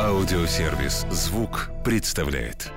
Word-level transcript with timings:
Аудиосервис 0.00 1.06
«Звук» 1.10 1.70
представляет. 1.84 2.72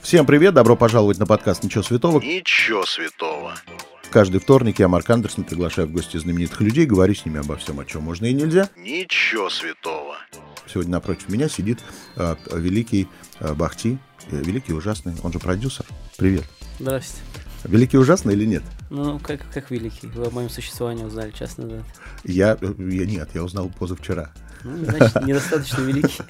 Всем 0.00 0.24
привет, 0.24 0.54
добро 0.54 0.76
пожаловать 0.76 1.18
на 1.18 1.26
подкаст 1.26 1.62
«Ничего 1.62 1.82
святого». 1.82 2.20
Ничего 2.20 2.86
святого. 2.86 3.54
Каждый 4.10 4.40
вторник 4.40 4.78
я, 4.78 4.88
Марк 4.88 5.10
Андерсон, 5.10 5.44
приглашаю 5.44 5.88
в 5.88 5.92
гости 5.92 6.16
знаменитых 6.16 6.60
людей, 6.62 6.86
говорю 6.86 7.14
с 7.14 7.26
ними 7.26 7.40
обо 7.40 7.56
всем, 7.56 7.80
о 7.80 7.84
чем 7.84 8.04
можно 8.04 8.26
и 8.26 8.32
нельзя. 8.32 8.70
Ничего 8.76 9.50
святого. 9.50 10.16
Сегодня 10.66 10.92
напротив 10.92 11.28
меня 11.28 11.48
сидит 11.48 11.80
э, 12.16 12.36
великий 12.52 13.08
э, 13.40 13.52
Бахти, 13.52 13.98
э, 14.30 14.36
великий 14.36 14.72
ужасный, 14.72 15.14
он 15.22 15.32
же 15.32 15.38
продюсер. 15.38 15.84
Привет. 16.16 16.44
Здравствуйте. 16.78 17.26
Великий 17.64 17.98
ужасный 17.98 18.34
или 18.34 18.46
нет? 18.46 18.62
Ну, 18.90 19.18
как, 19.18 19.40
как 19.52 19.70
великий. 19.70 20.06
Вы 20.08 20.26
о 20.26 20.30
моем 20.30 20.48
существовании 20.48 21.04
узнали 21.04 21.30
час 21.30 21.58
назад. 21.58 21.84
Я, 22.24 22.58
я 22.60 23.06
нет, 23.06 23.28
я 23.34 23.44
узнал 23.44 23.70
позавчера. 23.78 24.32
Ну, 24.64 24.84
значит, 24.84 25.22
недостаточно 25.22 25.80
великий. 25.82 26.22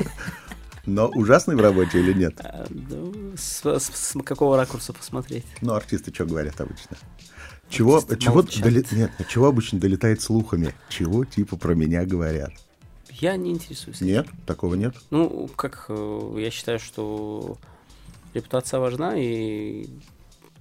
Но 0.84 1.08
ужасный 1.08 1.54
в 1.54 1.60
работе 1.60 2.00
или 2.00 2.12
нет? 2.12 2.34
А, 2.40 2.66
ну, 2.70 3.32
с, 3.36 3.64
с, 3.64 3.84
с 3.84 4.22
какого 4.24 4.56
ракурса 4.56 4.92
посмотреть? 4.92 5.44
Ну, 5.60 5.74
артисты 5.74 6.12
что 6.12 6.24
говорят 6.24 6.60
обычно? 6.60 6.96
Чего, 7.68 7.98
Артисты 7.98 8.18
чего, 8.18 8.42
доли- 8.42 8.86
нет, 8.92 9.12
чего 9.28 9.46
обычно 9.46 9.78
долетает 9.78 10.20
слухами? 10.20 10.74
Чего 10.88 11.24
типа 11.24 11.56
про 11.56 11.74
меня 11.74 12.04
говорят? 12.04 12.52
Я 13.10 13.36
не 13.36 13.52
интересуюсь. 13.52 13.98
этим. 13.98 14.06
Нет, 14.08 14.26
такого 14.46 14.74
нет. 14.74 14.94
Ну, 15.10 15.48
как 15.54 15.86
э, 15.88 16.34
я 16.38 16.50
считаю, 16.50 16.78
что 16.80 17.56
репутация 18.34 18.80
важна, 18.80 19.14
и 19.16 19.86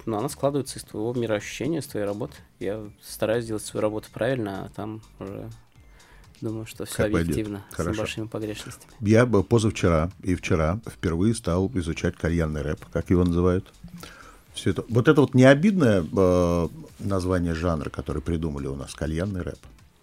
ну, 0.05 0.17
она 0.17 0.29
складывается 0.29 0.79
из 0.79 0.83
твоего 0.83 1.13
мироощущения, 1.13 1.79
из 1.79 1.87
твоей 1.87 2.05
работы. 2.05 2.35
Я 2.59 2.83
стараюсь 3.01 3.45
делать 3.45 3.65
свою 3.65 3.81
работу 3.81 4.09
правильно, 4.13 4.65
а 4.65 4.69
там 4.69 5.01
уже 5.19 5.49
думаю, 6.41 6.65
что 6.65 6.85
все 6.85 6.95
Как 6.95 7.11
пойдет. 7.11 7.31
объективно, 7.31 7.63
с 7.71 7.75
Хорошо. 7.75 7.95
небольшими 7.95 8.27
погрешностями. 8.27 8.91
Я 8.99 9.25
бы 9.25 9.43
позавчера 9.43 10.11
и 10.23 10.35
вчера 10.35 10.79
впервые 10.87 11.33
стал 11.35 11.71
изучать 11.75 12.15
кальянный 12.15 12.61
рэп, 12.61 12.79
как 12.91 13.09
его 13.09 13.23
называют. 13.23 13.71
Все 14.53 14.71
это, 14.71 14.83
вот 14.89 15.07
это 15.07 15.21
вот 15.21 15.33
не 15.33 15.45
обидное 15.45 16.03
э, 16.03 16.67
название 16.99 17.53
жанра, 17.55 17.89
который 17.89 18.21
придумали 18.21 18.67
у 18.67 18.75
нас, 18.75 18.93
кальянный 18.93 19.41
рэп. 19.43 19.59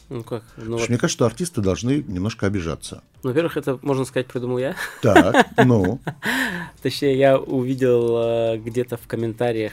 Ну 0.09 0.23
как? 0.25 0.43
Ну, 0.57 0.79
вот, 0.79 0.89
мне 0.89 0.97
кажется, 0.97 1.17
что 1.19 1.27
артисты 1.27 1.61
должны 1.61 2.03
немножко 2.07 2.47
обижаться. 2.47 3.03
ну, 3.23 3.29
во-первых, 3.29 3.59
это, 3.59 3.79
можно 3.83 4.07
сказать, 4.07 4.27
придумал 4.27 4.57
я. 4.57 4.75
Так, 5.03 5.49
ну, 5.67 6.01
Точнее, 6.83 7.19
я 7.19 7.39
увидел 7.39 8.17
э, 8.17 8.57
где-то 8.59 8.97
в 8.97 9.07
комментариях 9.07 9.73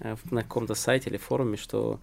э, 0.00 0.16
на 0.30 0.42
каком-то 0.42 0.74
сайте 0.74 1.08
или 1.08 1.16
форуме, 1.16 1.56
что 1.56 1.98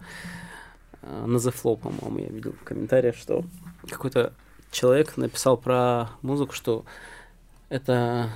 на 1.02 1.36
The 1.36 1.54
Flow, 1.54 1.76
по-моему, 1.76 2.18
я 2.18 2.28
видел 2.28 2.52
в 2.52 2.64
комментариях, 2.64 3.16
что 3.16 3.44
какой-то 3.88 4.32
человек 4.70 5.16
написал 5.16 5.56
про 5.56 6.10
музыку, 6.22 6.52
что 6.52 6.84
это 7.68 8.30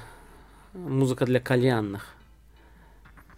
музыка 0.72 1.26
для 1.26 1.40
кальянных. 1.40 2.06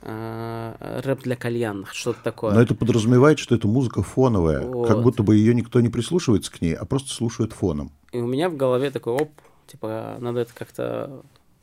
Э, 0.06 1.00
рэп 1.02 1.22
для 1.22 1.34
кальянных, 1.34 1.94
что-то 1.94 2.22
такое. 2.22 2.52
но 2.52 2.60
это 2.60 2.74
подразумевает, 2.74 3.38
что 3.38 3.54
это 3.54 3.66
музыка 3.66 4.02
фоновая, 4.02 4.60
как 4.60 4.96
Вот. 4.96 5.02
будто 5.02 5.22
бы 5.22 5.34
ее 5.34 5.54
никто 5.54 5.80
не 5.80 5.88
прислушивается 5.88 6.52
к 6.52 6.60
ней, 6.60 6.74
а 6.74 6.84
просто 6.84 7.08
слушает 7.14 7.54
фоном. 7.54 7.90
И 8.12 8.18
у 8.18 8.26
меня 8.26 8.50
в 8.50 8.56
голове 8.56 8.90
такой 8.90 9.14
оп, 9.14 9.30
типа, 9.66 10.18
надо 10.20 10.40
это 10.40 10.52
как-то 10.54 11.22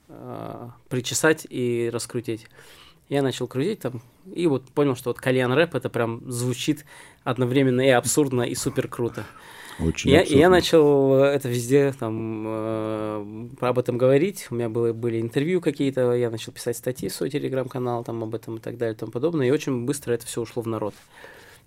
э, 0.10 0.70
причесать 0.90 1.46
и 1.48 1.92
раскрутить. 1.94 2.48
Я 3.12 3.22
начал 3.22 3.46
крутить 3.46 3.80
там, 3.82 4.02
и 4.34 4.48
вот 4.48 4.70
понял, 4.70 4.96
что 4.96 5.10
вот 5.10 5.18
кальян 5.18 5.52
рэп 5.52 5.76
это 5.76 5.90
прям 5.90 6.22
звучит 6.32 6.86
одновременно 7.26 7.82
и 7.82 7.90
абсурдно, 7.90 8.44
и 8.44 8.56
супер 8.56 8.88
круто. 8.88 9.26
Очень 9.80 10.12
Я, 10.12 10.20
и 10.20 10.22
абсурдно. 10.22 10.40
я 10.40 10.50
начал 10.50 11.14
э, 11.16 11.26
это 11.26 11.50
везде 11.50 11.92
там 11.92 12.46
э, 12.48 13.48
об 13.60 13.80
этом 13.80 13.98
говорить. 13.98 14.48
У 14.50 14.56
меня 14.56 14.70
было, 14.70 14.94
были 14.94 15.20
интервью 15.20 15.60
какие-то, 15.60 16.14
я 16.14 16.30
начал 16.30 16.54
писать 16.54 16.78
статьи 16.78 17.10
в 17.10 17.14
свой 17.14 17.30
телеграм-канал 17.30 18.06
там 18.06 18.24
об 18.24 18.34
этом 18.34 18.56
и 18.56 18.60
так 18.62 18.78
далее 18.78 18.96
и 18.96 18.98
тому 18.98 19.12
подобное. 19.12 19.46
И 19.46 19.52
очень 19.52 19.84
быстро 19.84 20.14
это 20.14 20.26
все 20.26 20.40
ушло 20.40 20.64
в 20.64 20.68
народ. 20.68 20.94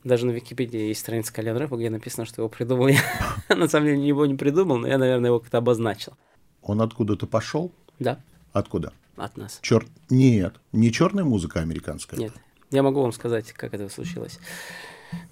Даже 0.02 0.24
на 0.24 0.30
Википедии 0.30 0.88
есть 0.88 1.00
страница 1.00 1.30
Кальян 1.34 1.58
Рэпа, 1.58 1.76
где 1.76 1.90
написано, 1.90 2.24
что 2.24 2.40
его 2.40 2.48
придумал 2.48 2.88
я. 2.88 3.00
На 3.54 3.68
самом 3.68 3.88
деле 3.88 4.08
его 4.08 4.24
не 4.24 4.34
придумал, 4.34 4.78
но 4.78 4.88
я, 4.88 4.96
наверное, 4.96 5.28
его 5.28 5.40
как-то 5.40 5.58
обозначил. 5.58 6.14
Он 6.62 6.80
откуда-то 6.80 7.26
пошел? 7.26 7.70
Да, 7.98 8.18
Откуда? 8.54 8.94
от 9.16 9.36
нас. 9.36 9.58
Черт, 9.62 9.86
нет, 10.10 10.56
не 10.72 10.92
черная 10.92 11.24
музыка 11.24 11.60
американская. 11.60 12.18
Нет. 12.18 12.32
Я 12.70 12.82
могу 12.82 13.02
вам 13.02 13.12
сказать, 13.12 13.52
как 13.52 13.74
это 13.74 13.88
случилось. 13.88 14.38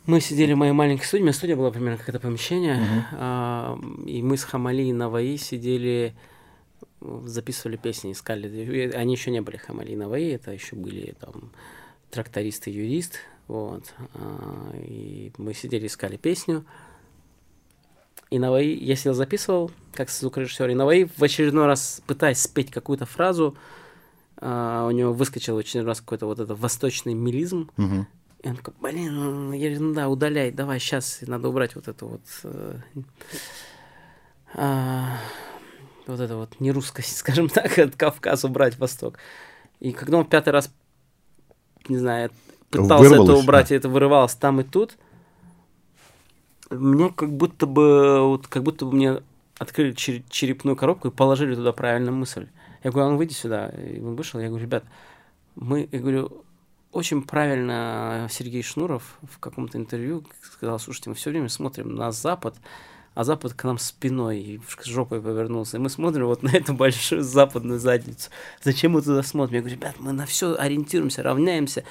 Мы 0.06 0.20
сидели 0.20 0.52
в 0.52 0.56
моей 0.56 0.72
маленькой 0.72 1.04
студии, 1.04 1.22
у 1.22 1.24
меня 1.24 1.32
студия 1.32 1.56
была 1.56 1.70
примерно 1.72 1.98
как 1.98 2.08
это 2.08 2.20
помещение, 2.20 2.78
а, 3.12 3.76
и 4.06 4.22
мы 4.22 4.36
с 4.36 4.44
Хамали 4.44 4.82
и 4.82 4.92
Наваи 4.92 5.36
сидели, 5.36 6.14
записывали 7.00 7.76
песни, 7.76 8.12
искали. 8.12 8.92
Они 8.92 9.14
еще 9.14 9.32
не 9.32 9.40
были 9.40 9.56
Хамали 9.56 9.92
и 9.92 9.96
Наваи, 9.96 10.34
это 10.34 10.52
еще 10.52 10.76
были 10.76 11.16
там 11.18 11.50
тракторист 12.10 12.68
и 12.68 12.70
юрист, 12.70 13.18
вот. 13.48 13.92
А, 14.14 14.72
И 14.86 15.32
мы 15.36 15.52
сидели, 15.54 15.86
искали 15.86 16.16
песню. 16.16 16.64
И 18.32 18.38
Наваи, 18.38 18.74
я 18.82 18.96
сидел 18.96 19.12
записывал, 19.12 19.70
как 19.92 20.08
звукорежиссер, 20.08 20.70
и 20.70 20.74
Наваи 20.74 21.06
в 21.18 21.22
очередной 21.22 21.66
раз, 21.66 22.00
пытаясь 22.06 22.40
спеть 22.40 22.70
какую-то 22.70 23.04
фразу, 23.04 23.58
а, 24.38 24.86
у 24.86 24.90
него 24.90 25.12
выскочил 25.12 25.56
в 25.56 25.58
очередной 25.58 25.88
раз 25.88 26.00
какой-то 26.00 26.24
вот 26.24 26.38
этот 26.38 26.58
восточный 26.58 27.12
мелизм, 27.12 27.70
Мгм. 27.76 28.06
и 28.42 28.48
он 28.48 28.56
такой, 28.56 28.72
блин, 28.80 29.52
я 29.52 29.68
говорю, 29.68 29.84
ну 29.88 29.92
да, 29.94 30.08
удаляй, 30.08 30.50
давай, 30.50 30.80
сейчас 30.80 31.18
надо 31.20 31.50
убрать 31.50 31.74
вот 31.74 31.88
эту 31.88 32.06
вот... 32.06 32.22
э, 32.44 32.78
а, 34.54 35.18
вот 36.06 36.18
это 36.18 36.34
вот 36.38 36.58
нерусскость, 36.58 37.14
скажем 37.18 37.50
так, 37.50 37.78
от 37.78 37.96
Кавказа 37.96 38.46
убрать 38.46 38.78
восток. 38.78 39.18
И 39.78 39.92
когда 39.92 40.16
он 40.16 40.24
в 40.24 40.30
пятый 40.30 40.54
раз, 40.54 40.72
не 41.86 41.98
знаю, 41.98 42.30
пытался 42.70 43.14
это 43.14 43.34
убрать, 43.34 43.68
да. 43.68 43.74
и 43.74 43.78
это 43.78 43.90
вырывалось 43.90 44.36
там 44.36 44.58
и 44.62 44.64
тут, 44.64 44.96
мне 46.78 47.10
как 47.10 47.32
будто 47.32 47.66
бы, 47.66 48.20
вот, 48.20 48.46
как 48.48 48.62
будто 48.62 48.86
бы 48.86 48.92
мне 48.92 49.22
открыли 49.58 49.94
чер- 49.94 50.24
черепную 50.28 50.76
коробку 50.76 51.08
и 51.08 51.10
положили 51.10 51.54
туда 51.54 51.72
правильную 51.72 52.14
мысль. 52.14 52.48
Я 52.82 52.90
говорю, 52.90 53.08
а 53.08 53.10
ну 53.12 53.16
выйди 53.16 53.32
сюда. 53.32 53.68
И 53.68 54.00
он 54.00 54.16
вышел, 54.16 54.40
я 54.40 54.48
говорю, 54.48 54.64
ребят, 54.64 54.84
мы, 55.54 55.88
я 55.92 55.98
говорю, 56.00 56.44
очень 56.90 57.22
правильно 57.22 58.28
Сергей 58.30 58.62
Шнуров 58.62 59.18
в 59.22 59.38
каком-то 59.38 59.78
интервью 59.78 60.24
сказал, 60.42 60.78
слушайте, 60.78 61.10
мы 61.10 61.16
все 61.16 61.30
время 61.30 61.48
смотрим 61.48 61.94
на 61.94 62.12
Запад, 62.12 62.56
а 63.14 63.24
Запад 63.24 63.54
к 63.54 63.64
нам 63.64 63.78
спиной 63.78 64.40
и 64.40 64.60
жопой 64.84 65.20
повернулся. 65.20 65.76
И 65.76 65.80
мы 65.80 65.88
смотрим 65.90 66.26
вот 66.26 66.42
на 66.42 66.50
эту 66.50 66.74
большую 66.74 67.22
западную 67.22 67.78
задницу. 67.78 68.30
Зачем 68.62 68.92
мы 68.92 69.02
туда 69.02 69.22
смотрим? 69.22 69.56
Я 69.56 69.60
говорю, 69.60 69.76
ребят, 69.76 69.94
мы 69.98 70.12
на 70.12 70.26
все 70.26 70.54
ориентируемся, 70.54 71.22
равняемся, 71.22 71.84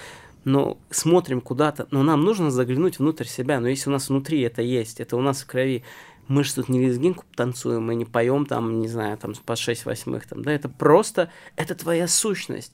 но 0.44 0.78
смотрим 0.90 1.42
куда-то. 1.42 1.88
Но 1.92 2.04
нам 2.04 2.22
нужно 2.22 2.52
заглянуть 2.52 3.00
внутрь 3.00 3.26
себя. 3.26 3.60
Но 3.60 3.68
если 3.68 3.90
у 3.90 3.94
нас 3.94 4.10
внутри 4.10 4.42
это 4.42 4.62
есть, 4.62 5.00
это 5.00 5.16
у 5.16 5.22
нас 5.22 5.42
в 5.42 5.48
крови, 5.48 5.84
мы 6.28 6.44
же 6.44 6.56
тут 6.56 6.70
не 6.70 6.80
лезгинку 6.80 7.26
танцуем, 7.36 7.84
мы 7.84 7.96
не 7.96 8.06
поем 8.06 8.46
там, 8.46 8.80
не 8.80 8.88
знаю, 8.88 9.18
там 9.18 9.34
по 9.46 9.56
6 9.56 9.86
восьмых, 9.86 10.26
там, 10.28 10.44
да, 10.44 10.52
это 10.52 10.70
просто, 10.70 11.30
это 11.56 11.76
твоя 11.76 12.08
сущность. 12.08 12.74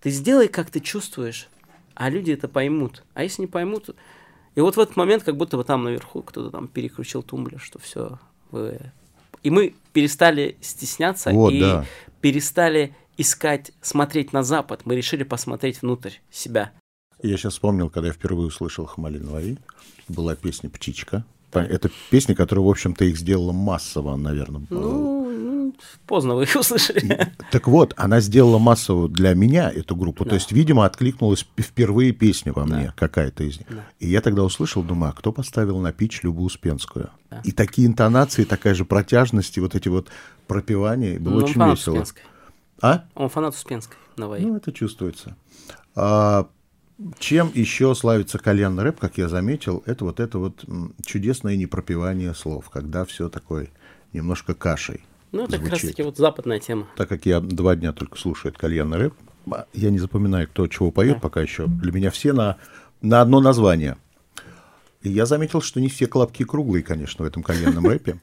Ты 0.00 0.10
сделай, 0.10 0.48
как 0.48 0.70
ты 0.70 0.80
чувствуешь, 0.80 1.48
а 1.94 2.10
люди 2.10 2.32
это 2.32 2.48
поймут. 2.48 3.04
А 3.14 3.22
если 3.22 3.42
не 3.42 3.46
поймут, 3.46 3.90
и 4.54 4.60
вот 4.60 4.76
в 4.76 4.80
этот 4.80 4.96
момент, 4.96 5.22
как 5.22 5.36
будто 5.36 5.56
бы 5.56 5.64
там 5.64 5.84
наверху 5.84 6.22
кто-то 6.22 6.50
там 6.50 6.66
переключил 6.66 7.22
тумблер, 7.22 7.60
что 7.60 7.78
все, 7.78 8.18
вы... 8.50 8.80
И 9.44 9.50
мы 9.50 9.76
перестали 9.92 10.56
стесняться 10.60 11.30
Вот, 11.30 11.52
и 11.52 11.60
да. 11.60 11.84
перестали 12.20 12.96
искать, 13.16 13.70
смотреть 13.80 14.32
на 14.32 14.42
Запад. 14.42 14.80
Мы 14.84 14.96
решили 14.96 15.22
посмотреть 15.22 15.82
внутрь 15.82 16.14
себя. 16.30 16.72
Я 17.22 17.36
сейчас 17.36 17.54
вспомнил, 17.54 17.90
когда 17.90 18.08
я 18.08 18.12
впервые 18.14 18.48
услышал 18.48 18.86
Хамали 18.86 19.18
Наваи, 19.18 19.58
была 20.08 20.34
песня 20.36 20.70
«Птичка». 20.70 21.24
Это 21.52 21.90
песня, 22.10 22.34
которая, 22.34 22.64
в 22.64 22.68
общем-то, 22.68 23.04
их 23.06 23.16
сделала 23.16 23.52
массово, 23.52 24.16
наверное. 24.16 24.60
Ну, 24.68 25.30
ну, 25.30 25.74
поздно 26.06 26.34
вы 26.34 26.42
их 26.42 26.54
услышали. 26.54 27.32
Так 27.50 27.66
вот, 27.68 27.94
она 27.96 28.20
сделала 28.20 28.58
массово 28.58 29.08
для 29.08 29.32
меня 29.32 29.70
эту 29.70 29.96
группу. 29.96 30.24
То 30.24 30.30
Да. 30.30 30.36
есть, 30.36 30.52
видимо, 30.52 30.84
откликнулась 30.84 31.46
впервые 31.58 32.12
песня 32.12 32.52
во 32.52 32.66
мне, 32.66 32.86
Да. 32.88 32.94
какая-то 32.94 33.44
из 33.44 33.58
них. 33.58 33.66
Да. 33.70 33.84
И 33.98 34.08
я 34.08 34.20
тогда 34.20 34.44
услышал, 34.44 34.82
думаю, 34.82 35.10
а 35.10 35.14
кто 35.14 35.32
поставил 35.32 35.78
на 35.78 35.90
пич 35.90 36.22
Любу 36.22 36.44
Успенскую? 36.44 37.08
Да. 37.30 37.40
И 37.44 37.52
такие 37.52 37.86
интонации, 37.88 38.44
такая 38.44 38.74
же 38.74 38.84
протяжность, 38.84 39.56
и 39.56 39.60
вот 39.60 39.74
эти 39.74 39.88
вот 39.88 40.08
пропевания. 40.46 41.18
Было 41.18 41.40
Ну, 41.40 41.44
очень 41.46 41.64
весело. 41.64 41.94
Успенской. 41.94 42.22
А? 42.82 43.04
Он 43.14 43.30
фанат 43.30 43.54
Успенской, 43.54 43.96
Наваи. 44.18 44.42
Ну, 44.42 44.56
это 44.56 44.70
чувствуется. 44.70 45.34
А, 45.96 46.46
чем 47.18 47.50
еще 47.54 47.94
славится 47.94 48.38
кальянный 48.38 48.82
рэп, 48.82 48.98
как 48.98 49.18
я 49.18 49.28
заметил, 49.28 49.82
это 49.86 50.04
вот 50.04 50.20
это 50.20 50.38
вот 50.38 50.64
чудесное 51.04 51.56
непропивание 51.56 52.34
слов, 52.34 52.70
когда 52.70 53.04
все 53.04 53.28
такое 53.28 53.68
немножко 54.12 54.54
кашей. 54.54 55.02
Ну, 55.30 55.44
это 55.44 55.58
как 55.58 55.68
звучит. 55.68 55.90
таки 55.90 56.02
вот 56.02 56.16
западная 56.16 56.58
тема. 56.58 56.88
Так 56.96 57.08
как 57.08 57.26
я 57.26 57.40
два 57.40 57.76
дня 57.76 57.92
только 57.92 58.18
слушаю 58.18 58.50
этот 58.50 58.60
кальянный 58.60 58.98
рэп, 58.98 59.14
а, 59.50 59.66
я 59.74 59.90
не 59.90 59.98
запоминаю, 59.98 60.48
кто 60.48 60.66
чего 60.66 60.90
поет 60.90 61.14
Да. 61.16 61.20
пока 61.20 61.40
еще. 61.40 61.66
Для 61.66 61.92
меня 61.92 62.10
все 62.10 62.32
на, 62.32 62.56
на 63.02 63.20
одно 63.20 63.40
название. 63.40 63.96
И 65.02 65.10
я 65.10 65.26
заметил, 65.26 65.60
что 65.60 65.80
не 65.80 65.88
все 65.88 66.06
колобки 66.06 66.44
круглые, 66.44 66.82
конечно, 66.82 67.24
в 67.24 67.28
этом 67.28 67.42
кальянном 67.42 67.86
рэпе. 67.88 68.20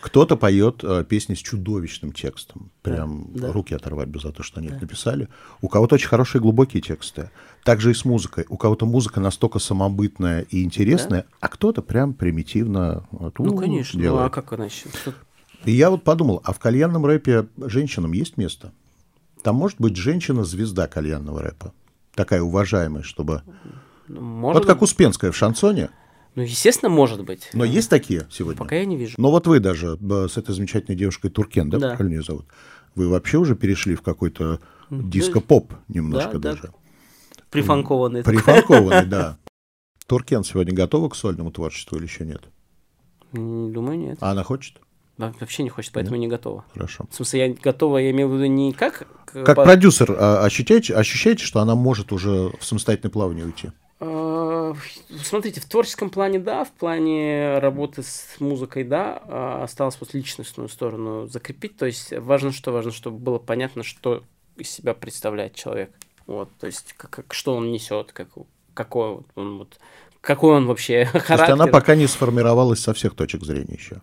Кто-то 0.00 0.36
поет 0.36 0.82
э, 0.82 1.04
песни 1.08 1.34
с 1.34 1.38
чудовищным 1.38 2.12
текстом. 2.12 2.70
Прям 2.82 3.28
да. 3.34 3.52
руки 3.52 3.74
оторвать 3.74 4.08
бы 4.08 4.18
за 4.18 4.32
то, 4.32 4.42
что 4.42 4.60
они 4.60 4.68
это 4.68 4.80
написали. 4.80 5.28
У 5.60 5.68
кого-то 5.68 5.96
очень 5.96 6.08
хорошие 6.08 6.40
глубокие 6.40 6.82
тексты. 6.82 7.30
Также 7.64 7.90
и 7.90 7.94
с 7.94 8.04
музыкой. 8.04 8.46
У 8.48 8.56
кого-то 8.56 8.86
музыка 8.86 9.20
настолько 9.20 9.58
самобытная 9.58 10.42
и 10.42 10.62
интересная, 10.64 11.26
а 11.40 11.48
кто-то 11.48 11.82
прям 11.82 12.14
примитивно 12.14 13.06
вот, 13.10 13.38
Ну, 13.38 13.52
у, 13.52 13.56
конечно. 13.56 13.98
Ну, 13.98 14.02
делает. 14.02 14.26
а 14.26 14.30
как 14.30 14.52
иначе? 14.52 14.88
Тут- 15.04 15.14
И 15.64 15.72
я 15.72 15.90
вот 15.90 16.02
подумал, 16.04 16.40
а 16.44 16.52
в 16.52 16.58
кальянном 16.58 17.04
рэпе 17.04 17.46
женщинам 17.58 18.12
есть 18.12 18.36
место? 18.38 18.72
Там 19.42 19.56
может 19.56 19.78
быть 19.80 19.96
женщина-звезда 19.96 20.86
кальянного 20.86 21.42
рэпа. 21.42 21.72
Такая 22.14 22.42
уважаемая, 22.42 23.02
чтобы... 23.02 23.42
ну, 24.08 24.20
может 24.20 24.60
Вот 24.62 24.66
как. 24.66 24.82
Успенская 24.82 25.30
в 25.30 25.36
шансоне. 25.36 25.90
Ну, 26.36 26.42
естественно, 26.42 26.88
может 26.90 27.24
быть. 27.24 27.50
Но 27.52 27.64
есть 27.64 27.90
такие 27.90 28.26
сегодня? 28.30 28.58
Пока 28.58 28.76
я 28.76 28.84
не 28.84 28.96
вижу. 28.96 29.14
Но 29.18 29.30
вот 29.30 29.46
вы 29.46 29.58
даже 29.60 29.98
э, 30.00 30.28
с 30.30 30.36
этой 30.36 30.54
замечательной 30.54 30.96
девушкой 30.96 31.30
Туркен, 31.30 31.68
да, 31.70 31.78
Да. 31.78 31.96
правильно 31.96 32.16
ее 32.18 32.22
зовут? 32.22 32.46
Вы 32.94 33.08
вообще 33.08 33.38
уже 33.38 33.56
перешли 33.56 33.94
в 33.94 34.02
какой-то 34.02 34.60
диско-поп 34.90 35.72
немножко 35.88 36.38
Да, 36.38 36.38
да. 36.38 36.50
даже. 36.54 36.72
Прифанкованный. 37.50 38.22
такой. 38.22 38.36
Прифанкованный, 38.42 39.06
да. 39.06 39.38
Туркен 40.06 40.44
сегодня 40.44 40.72
готова 40.74 41.08
к 41.08 41.16
сольному 41.16 41.50
творчеству 41.50 41.96
или 41.96 42.04
еще 42.04 42.24
нет? 42.24 42.42
Думаю, 43.32 43.98
нет. 43.98 44.18
А 44.20 44.30
она 44.32 44.42
хочет? 44.42 44.76
Во- 45.18 45.34
Вообще 45.40 45.62
не 45.62 45.68
хочет, 45.68 45.92
поэтому 45.92 46.16
не 46.16 46.26
готова. 46.28 46.64
Хорошо. 46.72 47.06
В 47.10 47.14
смысле, 47.14 47.46
я 47.48 47.54
готова, 47.54 47.98
я 47.98 48.10
имею 48.10 48.28
в 48.28 48.34
виду 48.34 48.46
не 48.46 48.72
как... 48.72 49.06
к- 49.26 49.44
Как 49.44 49.56
по- 49.56 49.64
продюсер, 49.64 50.16
а, 50.18 50.44
ощущаете, 50.44 50.94
ощущаете, 50.94 51.44
что 51.44 51.60
она 51.60 51.74
может 51.74 52.12
уже 52.12 52.50
в 52.58 52.64
самостоятельное 52.64 53.10
плавание 53.12 53.44
уйти? 53.44 53.70
Э, 54.00 54.74
Смотрите, 55.22 55.60
в 55.60 55.66
творческом 55.66 56.10
плане 56.10 56.38
да, 56.38 56.64
в 56.64 56.70
плане 56.72 57.58
работы 57.58 58.02
с 58.02 58.36
музыкой 58.40 58.84
да, 58.84 59.22
а 59.26 59.64
осталось 59.64 59.98
вот 60.00 60.14
личностную 60.14 60.68
сторону 60.68 61.26
закрепить. 61.26 61.76
То 61.76 61.86
есть 61.86 62.12
важно 62.16 62.50
что? 62.52 62.72
Важно, 62.72 62.92
чтобы 62.92 63.18
было 63.18 63.38
понятно, 63.38 63.82
что 63.82 64.24
из 64.56 64.70
себя 64.70 64.94
представляет 64.94 65.54
человек. 65.54 65.90
Вот, 66.26 66.48
то 66.58 66.66
есть 66.66 66.94
как, 66.96 67.10
как- 67.10 67.34
что 67.34 67.54
он 67.54 67.70
несет, 67.72 68.12
как, 68.12 68.28
какой 68.74 69.22
он 69.34 69.58
вот 69.58 69.78
какой 70.20 70.56
он 70.56 70.66
вообще 70.66 71.06
То 71.12 71.18
есть 71.18 71.26
характер. 71.26 71.54
она 71.54 71.66
пока 71.66 71.94
не 71.94 72.06
сформировалась 72.06 72.80
со 72.80 72.94
всех 72.94 73.14
точек 73.14 73.42
зрения 73.44 73.74
еще. 73.74 74.02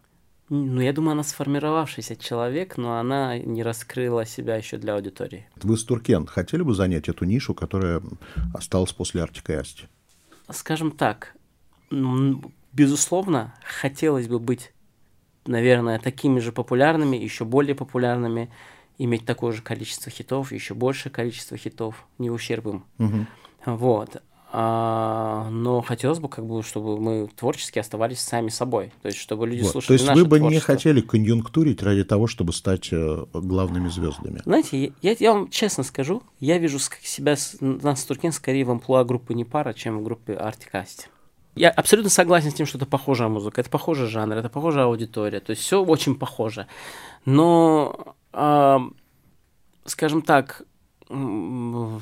Ну, 0.49 0.79
я 0.79 0.94
думаю, 0.94 1.11
она 1.11 1.23
сформировавшийся 1.23 2.15
человек, 2.15 2.77
но 2.77 2.99
она 2.99 3.38
не 3.38 3.63
раскрыла 3.63 4.25
себя 4.25 4.55
еще 4.55 4.77
для 4.77 4.95
аудитории. 4.95 5.45
Вы 5.57 5.77
с 5.77 5.83
Туркен 5.83 6.25
хотели 6.25 6.61
бы 6.61 6.73
занять 6.73 7.09
эту 7.09 7.25
нишу, 7.25 7.53
которая 7.53 8.01
осталась 8.53 8.94
после 8.94 9.23
Артика 9.23 9.53
и 9.53 9.55
Асти? 9.57 9.88
Скажем 10.49 10.91
так, 10.91 11.35
м, 11.91 12.53
безусловно, 12.71 13.53
хотелось 13.63 14.29
бы 14.29 14.39
быть, 14.39 14.71
наверное, 15.45 15.99
такими 15.99 16.39
же 16.39 16.53
популярными, 16.53 17.17
еще 17.17 17.44
более 17.44 17.75
популярными, 17.75 18.49
иметь 18.97 19.25
такое 19.25 19.51
же 19.51 19.61
количество 19.61 20.09
хитов, 20.09 20.53
еще 20.53 20.73
большее 20.73 21.11
количество 21.11 21.57
хитов, 21.57 22.05
не 22.17 22.29
ущерб 22.29 22.67
им. 22.67 22.85
Мгм. 22.97 23.27
Вот. 23.65 24.23
А, 24.49 25.49
но 25.49 25.81
хотелось 25.81 26.19
бы, 26.19 26.29
как 26.29 26.45
бы, 26.45 26.63
чтобы 26.63 26.99
мы 26.99 27.27
творчески 27.27 27.79
оставались 27.79 28.21
сами 28.21 28.47
собой. 28.47 28.94
То 29.01 29.07
есть, 29.07 29.19
чтобы 29.19 29.45
люди 29.45 29.61
Вот. 29.61 29.67
То 29.67 29.71
слушали 29.73 29.94
есть 29.94 30.07
наше 30.07 30.19
вы 30.19 30.25
бы 30.25 30.39
не 30.39 30.41
творчество. 30.41 30.73
хотели 30.73 31.01
конъюнктурить 31.01 31.83
ради 31.83 32.05
того, 32.05 32.27
чтобы 32.27 32.53
стать 32.53 32.89
э, 32.91 33.25
главными 33.33 33.89
звездами? 33.89 34.41
Знаете, 34.45 34.94
я, 35.01 35.15
я 35.19 35.33
вам 35.33 35.49
честно 35.49 35.83
скажу, 35.83 36.23
я 36.39 36.59
вижу 36.59 36.79
себя, 36.79 37.35
нас 37.59 38.01
с 38.01 38.05
Туркен, 38.05 38.31
скорее 38.31 38.63
в 38.63 38.71
амплуа 38.71 39.03
группы 39.03 39.33
Непара, 39.33 39.73
чем 39.73 39.99
в 39.99 40.03
группе 40.03 40.33
Артикасти. 40.33 41.07
Я 41.55 41.69
абсолютно 41.69 42.09
согласен 42.09 42.51
с 42.51 42.53
тем, 42.53 42.67
что 42.67 42.77
это 42.77 42.85
похожая 42.85 43.27
музыка, 43.29 43.59
это 43.59 43.69
похожий 43.69 44.07
жанр, 44.07 44.35
это 44.35 44.47
похожая 44.47 44.85
аудитория, 44.85 45.39
то 45.39 45.49
есть 45.49 45.63
все 45.63 45.83
очень 45.83 46.15
похоже. 46.15 46.67
Но, 47.25 48.15
ам, 48.31 48.95
скажем 49.83 50.21
так, 50.21 50.61
нам 51.09 52.01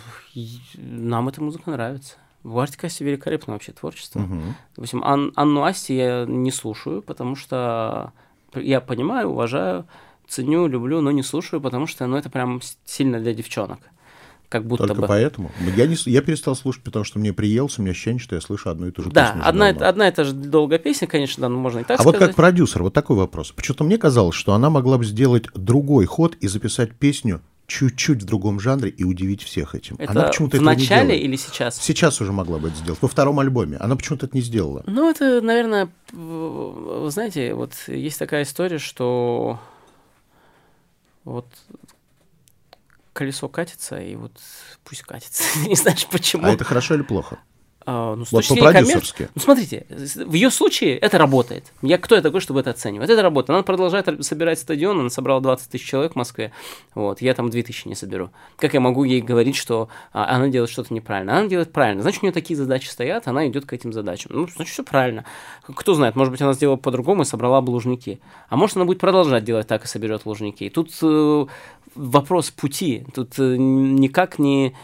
эта 1.30 1.42
музыка 1.42 1.72
нравится. 1.72 2.18
В 2.46 2.60
Артикасте 2.60 3.04
великолепное 3.04 3.54
вообще 3.54 3.72
творчество. 3.72 4.20
Мгм. 4.20 4.56
Допустим, 4.76 5.04
Ан- 5.04 5.32
Анну 5.36 5.64
Асти 5.64 5.96
я 5.96 6.26
не 6.28 6.52
слушаю, 6.52 7.02
потому 7.02 7.36
что 7.36 8.14
я 8.54 8.82
понимаю, 8.82 9.30
уважаю, 9.30 9.86
ценю, 10.28 10.68
люблю, 10.68 11.02
но 11.02 11.10
не 11.10 11.24
слушаю, 11.24 11.60
потому 11.60 11.88
что 11.88 12.06
ну, 12.06 12.18
это 12.18 12.30
прям 12.30 12.62
сильно 12.86 13.20
для 13.20 13.34
девчонок. 13.34 13.80
Как 14.48 14.64
будто 14.64 14.86
Только 14.86 15.02
бы. 15.02 15.08
поэтому? 15.08 15.52
Я, 15.76 15.88
не, 15.88 15.96
я 16.06 16.22
перестал 16.22 16.56
слушать, 16.56 16.84
потому 16.84 17.04
что 17.04 17.18
мне 17.18 17.34
приелся, 17.34 17.82
у 17.82 17.84
меня 17.84 17.92
ощущение, 17.94 18.20
что 18.20 18.36
я 18.36 18.42
слышу 18.42 18.70
одну 18.70 18.88
и 18.88 18.92
ту 18.92 19.02
же 19.02 19.10
Да, 19.10 19.24
песню 19.26 19.40
уже 19.42 19.50
одна, 19.50 19.72
давно. 19.72 19.88
одна 19.88 20.08
и 20.08 20.12
та 20.12 20.24
же 20.24 20.34
долгая 20.34 20.78
песня, 20.78 21.08
конечно, 21.08 21.42
да, 21.42 21.50
ну, 21.50 21.58
можно 21.60 21.80
и 21.80 21.84
так 21.84 22.00
А 22.00 22.04
вот 22.04 22.16
сказать. 22.16 22.30
как 22.30 22.36
продюсер, 22.36 22.84
вот 22.84 22.94
такой 22.94 23.18
вопрос. 23.18 23.52
Почему-то 23.54 23.84
мне 23.84 23.98
казалось, 23.98 24.36
что 24.36 24.54
она 24.54 24.70
могла 24.70 25.00
бы 25.00 25.04
сделать 25.04 25.46
другой 25.56 26.06
ход 26.06 26.36
и 26.36 26.48
записать 26.48 26.94
песню 26.94 27.42
чуть-чуть 27.68 28.24
в 28.24 28.26
другом 28.26 28.60
жанре 28.60 28.90
и 28.90 29.04
удивить 29.04 29.42
всех 29.44 29.76
этим. 29.76 29.96
Это 29.98 30.12
она 30.12 30.24
почему-то 30.24 30.58
в 30.58 30.62
этого 30.62 30.74
не 30.74 30.82
начале 30.82 31.08
делает. 31.08 31.24
или 31.24 31.36
сейчас? 31.36 31.78
Сейчас 31.78 32.22
уже 32.22 32.32
могла 32.32 32.60
бы 32.60 32.68
это 32.70 32.78
сделать. 32.78 33.02
Во 33.02 33.08
втором 33.08 33.40
альбоме. 33.40 33.78
Она 33.78 33.96
почему-то 33.96 34.28
это 34.28 34.36
не 34.36 34.42
сделала. 34.42 34.84
Ну, 34.86 35.10
это, 35.10 35.42
наверное, 35.42 35.90
вы 36.12 37.10
знаете, 37.12 37.54
вот 37.54 37.74
есть 37.88 38.20
такая 38.20 38.44
история, 38.44 38.78
что 38.78 39.60
вот 41.24 41.48
колесо 43.14 43.48
катится, 43.48 44.00
и 44.00 44.16
вот 44.16 44.34
пусть 44.84 45.02
катится. 45.02 45.44
Не 45.68 45.76
знаешь 45.76 46.06
почему. 46.12 46.46
А 46.46 46.52
это 46.52 46.64
хорошо 46.64 46.96
или 46.96 47.02
плохо? 47.02 47.40
А, 47.88 48.16
ну, 48.16 48.26
с 48.26 48.32
Вот 48.32 48.48
по-продюсерски. 48.48 49.18
коммерции- 49.18 49.30
Ну, 49.36 49.42
смотрите, 49.42 49.86
в 50.26 50.34
ее 50.34 50.50
случае 50.50 50.98
это 50.98 51.18
работает. 51.20 51.72
Я 51.84 51.98
кто 52.00 52.16
я 52.16 52.22
такой, 52.22 52.42
чтобы 52.42 52.60
это 52.62 52.72
оценивать? 52.72 53.10
Это 53.10 53.22
работает. 53.22 53.52
Она 53.52 53.64
продолжает 53.64 54.08
собирать 54.26 54.58
стадион, 54.60 55.00
она 55.00 55.10
собрала 55.10 55.40
20 55.40 55.70
тысяч 55.70 55.86
человек 55.86 56.14
в 56.14 56.16
Москве. 56.16 56.52
Вот, 56.96 57.22
я 57.22 57.34
там 57.36 57.50
2 57.50 57.62
тысячи 57.62 57.88
не 57.88 57.94
соберу. 57.96 58.32
Как 58.58 58.74
я 58.74 58.80
могу 58.80 59.04
ей 59.04 59.22
говорить, 59.22 59.56
что 59.56 59.90
а, 60.14 60.36
она 60.36 60.48
делает 60.48 60.72
что-то 60.72 60.94
неправильно? 60.94 61.38
Она 61.38 61.48
делает 61.48 61.72
правильно. 61.72 62.02
Значит, 62.02 62.24
у 62.24 62.26
нее 62.26 62.34
такие 62.34 62.58
задачи 62.58 62.88
стоят, 62.88 63.28
она 63.28 63.48
идет 63.48 63.66
к 63.66 63.74
этим 63.74 63.94
задачам. 63.94 64.32
Ну, 64.34 64.48
значит, 64.48 64.74
все 64.74 64.84
правильно. 64.84 65.24
Кто 65.64 65.94
знает, 65.94 66.16
может 66.16 66.32
быть, 66.32 66.42
она 66.42 66.54
сделала 66.54 66.78
по-другому 66.78 67.22
и 67.22 67.26
собрала 67.26 67.62
бы 67.62 67.70
лужники. 67.70 68.20
А 68.50 68.56
может, 68.56 68.78
она 68.78 68.86
будет 68.86 69.00
продолжать 69.00 69.44
делать 69.44 69.68
так 69.68 69.86
и 69.86 69.88
соберет 69.88 70.26
лужники. 70.26 70.70
Тут 70.70 70.92
э, 71.04 71.46
вопрос 71.96 72.50
пути. 72.52 73.06
Тут 73.14 73.38
э, 73.38 73.56
никак 73.58 74.40
не... 74.40 74.76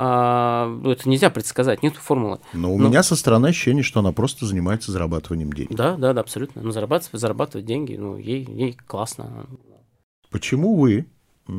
а, 0.00 0.68
ну, 0.68 0.92
это 0.92 1.08
нельзя 1.08 1.28
предсказать, 1.28 1.82
нету 1.82 1.98
формулы. 2.00 2.38
Но 2.52 2.72
у 2.72 2.78
Ну. 2.78 2.88
меня 2.88 3.02
со 3.02 3.16
стороны 3.16 3.48
ощущение, 3.48 3.82
что 3.82 3.98
она 3.98 4.12
просто 4.12 4.46
занимается 4.46 4.92
зарабатыванием 4.92 5.52
денег. 5.52 5.74
Да, 5.74 5.96
да, 5.96 6.12
да, 6.12 6.20
абсолютно. 6.20 6.62
Ну, 6.62 6.70
зарабатывать, 6.70 7.20
зарабатывать 7.20 7.66
деньги, 7.66 7.96
ну, 7.96 8.16
ей, 8.16 8.44
ей 8.44 8.78
классно. 8.86 9.46
Почему 10.30 10.76
вы, 10.76 11.06
я 11.48 11.54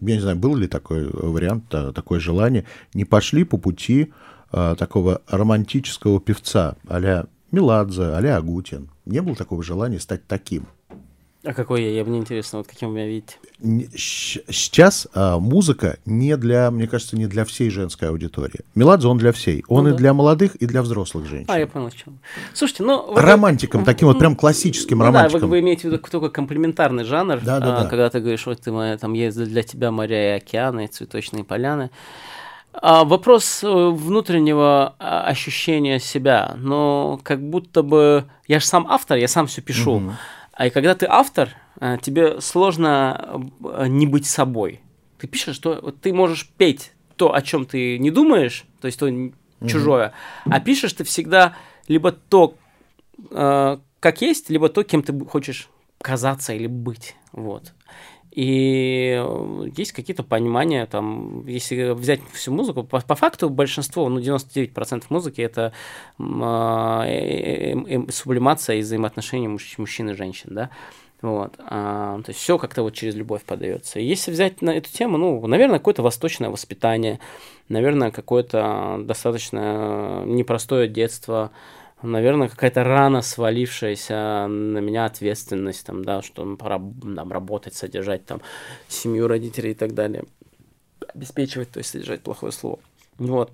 не 0.00 0.20
знаю, 0.20 0.36
был 0.36 0.54
ли 0.54 0.68
такой 0.68 1.08
вариант, 1.10 1.64
а, 1.74 1.92
такое 1.92 2.20
желание, 2.20 2.64
не 2.94 3.04
пошли 3.04 3.42
по 3.42 3.56
пути 3.56 4.12
а, 4.52 4.76
такого 4.76 5.22
романтического 5.26 6.20
певца 6.20 6.76
а-ля 6.86 7.26
Меладзе, 7.50 8.04
а-ля 8.14 8.36
Агутин? 8.36 8.88
Не 9.04 9.20
было 9.20 9.34
такого 9.34 9.64
желания 9.64 9.98
стать 9.98 10.28
таким? 10.28 10.66
А 11.44 11.52
какой 11.52 11.82
я? 11.82 11.90
Я 11.90 12.04
мне 12.04 12.18
интересно, 12.18 12.58
вот 12.58 12.66
каким 12.66 12.88
вы 12.88 12.94
меня 12.96 13.06
видите. 13.06 13.36
Сейчас 13.96 15.06
а, 15.12 15.38
музыка 15.38 15.98
не 16.06 16.36
для, 16.38 16.70
мне 16.70 16.86
кажется, 16.86 17.16
не 17.16 17.26
для 17.26 17.44
всей 17.44 17.68
женской 17.68 18.08
аудитории. 18.08 18.60
Меладзе, 18.74 19.08
он 19.08 19.18
для 19.18 19.30
всей. 19.32 19.62
Он 19.68 19.84
Ну 19.84 19.88
и 19.90 19.92
да. 19.92 19.98
для 19.98 20.14
молодых, 20.14 20.54
и 20.56 20.66
для 20.66 20.80
взрослых 20.80 21.26
женщин. 21.26 21.46
А, 21.50 21.58
я 21.58 21.66
понял, 21.66 21.90
чем. 21.90 22.18
Слушайте, 22.54 22.84
ну... 22.84 23.12
вы- 23.12 23.20
Романтиком, 23.20 23.84
таким 23.84 24.08
вот 24.08 24.18
прям 24.18 24.36
классическим 24.36 24.98
Ну 24.98 25.04
да, 25.04 25.10
романтиком. 25.10 25.42
вы, 25.42 25.48
вы 25.48 25.60
имеете 25.60 25.82
в 25.82 25.92
виду 25.92 25.98
такой 25.98 26.30
комплементарный 26.30 27.04
жанр, 27.04 27.40
Да, 27.42 27.60
да, 27.60 27.76
а, 27.78 27.82
да. 27.82 27.88
когда 27.90 28.08
ты 28.08 28.20
говоришь, 28.20 28.46
вот 28.46 28.60
ты 28.60 28.72
моя, 28.72 28.96
там 28.96 29.12
есть 29.12 29.36
для 29.36 29.62
тебя 29.62 29.90
моря 29.90 30.34
и 30.34 30.36
океаны, 30.38 30.86
и 30.86 30.88
цветочные 30.88 31.44
поляны. 31.44 31.90
А, 32.72 33.04
вопрос 33.04 33.62
э, 33.62 33.68
внутреннего 33.68 34.94
а, 34.98 35.24
ощущения 35.26 36.00
себя, 36.00 36.54
но 36.56 37.20
как 37.22 37.40
будто 37.40 37.82
бы... 37.82 38.24
Я 38.48 38.58
же 38.60 38.66
сам 38.66 38.86
автор, 38.88 39.16
я 39.18 39.28
сам 39.28 39.46
все 39.46 39.60
пишу. 39.62 40.12
А 40.56 40.70
когда 40.70 40.94
ты 40.94 41.06
автор, 41.08 41.50
а, 41.80 41.98
тебе 41.98 42.40
сложно 42.40 43.50
э, 43.62 43.86
не 43.88 44.06
быть 44.06 44.26
собой. 44.26 44.80
Ты 45.18 45.26
пишешь, 45.26 45.56
что 45.56 45.90
ты 45.90 46.12
можешь 46.12 46.48
петь 46.56 46.92
то, 47.16 47.34
о 47.34 47.42
чем 47.42 47.66
ты 47.66 47.98
не 47.98 48.10
думаешь, 48.10 48.64
то 48.80 48.86
есть 48.86 48.98
то 48.98 49.08
чужое, 49.66 50.12
а 50.44 50.60
пишешь 50.60 50.92
ты 50.92 51.04
всегда 51.04 51.56
либо 51.88 52.12
то, 52.12 52.56
э, 53.30 53.78
как 54.00 54.22
есть, 54.22 54.50
либо 54.50 54.68
то, 54.68 54.82
кем 54.82 55.02
ты 55.02 55.18
хочешь 55.24 55.68
казаться 56.00 56.52
или 56.52 56.66
быть. 56.66 57.16
Вот. 57.32 57.72
И 58.34 59.14
э, 59.16 59.66
есть 59.76 59.92
какие-то 59.92 60.24
понимания, 60.24 60.86
там, 60.86 61.46
если 61.46 61.92
взять 61.92 62.20
всю 62.32 62.52
музыку, 62.52 62.82
по, 62.82 63.00
по 63.00 63.14
факту 63.14 63.48
большинство, 63.48 64.08
ну, 64.08 64.18
99% 64.18 65.04
музыки 65.08 65.40
это 65.40 65.72
а, 66.18 67.06
э, 67.06 67.74
э, 67.74 67.76
э, 67.86 68.10
сублимация 68.10 68.76
и 68.76 68.80
взаимоотношения 68.80 69.48
муж- 69.48 69.78
мужчин 69.78 70.10
и 70.10 70.14
женщин, 70.14 70.48
да. 70.50 70.70
Вот. 71.22 71.54
А, 71.60 72.20
то 72.22 72.30
есть 72.30 72.40
все 72.40 72.58
как-то 72.58 72.82
вот 72.82 72.94
через 72.94 73.14
любовь 73.14 73.44
подается. 73.44 74.00
Если 74.00 74.32
взять 74.32 74.60
на 74.62 74.70
эту 74.70 74.90
тему, 74.90 75.16
ну, 75.16 75.46
наверное, 75.46 75.78
какое-то 75.78 76.02
восточное 76.02 76.50
воспитание, 76.50 77.20
наверное, 77.68 78.10
какое-то 78.10 78.98
достаточно 79.00 80.24
непростое 80.26 80.88
детство, 80.88 81.52
наверное, 82.04 82.48
какая-то 82.48 82.84
рана 82.84 83.22
свалившаяся 83.22 84.46
на 84.46 84.78
меня 84.78 85.06
ответственность, 85.06 85.86
там, 85.86 86.04
да, 86.04 86.22
что 86.22 86.44
ну, 86.44 86.56
пора 86.56 86.78
там, 86.78 87.32
работать, 87.32 87.74
содержать 87.74 88.26
там 88.26 88.40
семью, 88.88 89.28
родителей 89.28 89.72
и 89.72 89.74
так 89.74 89.94
далее. 89.94 90.24
Обеспечивать, 91.14 91.70
то 91.70 91.78
есть 91.78 91.90
содержать 91.90 92.22
плохое 92.22 92.52
слово. 92.52 92.78
Вот. 93.18 93.52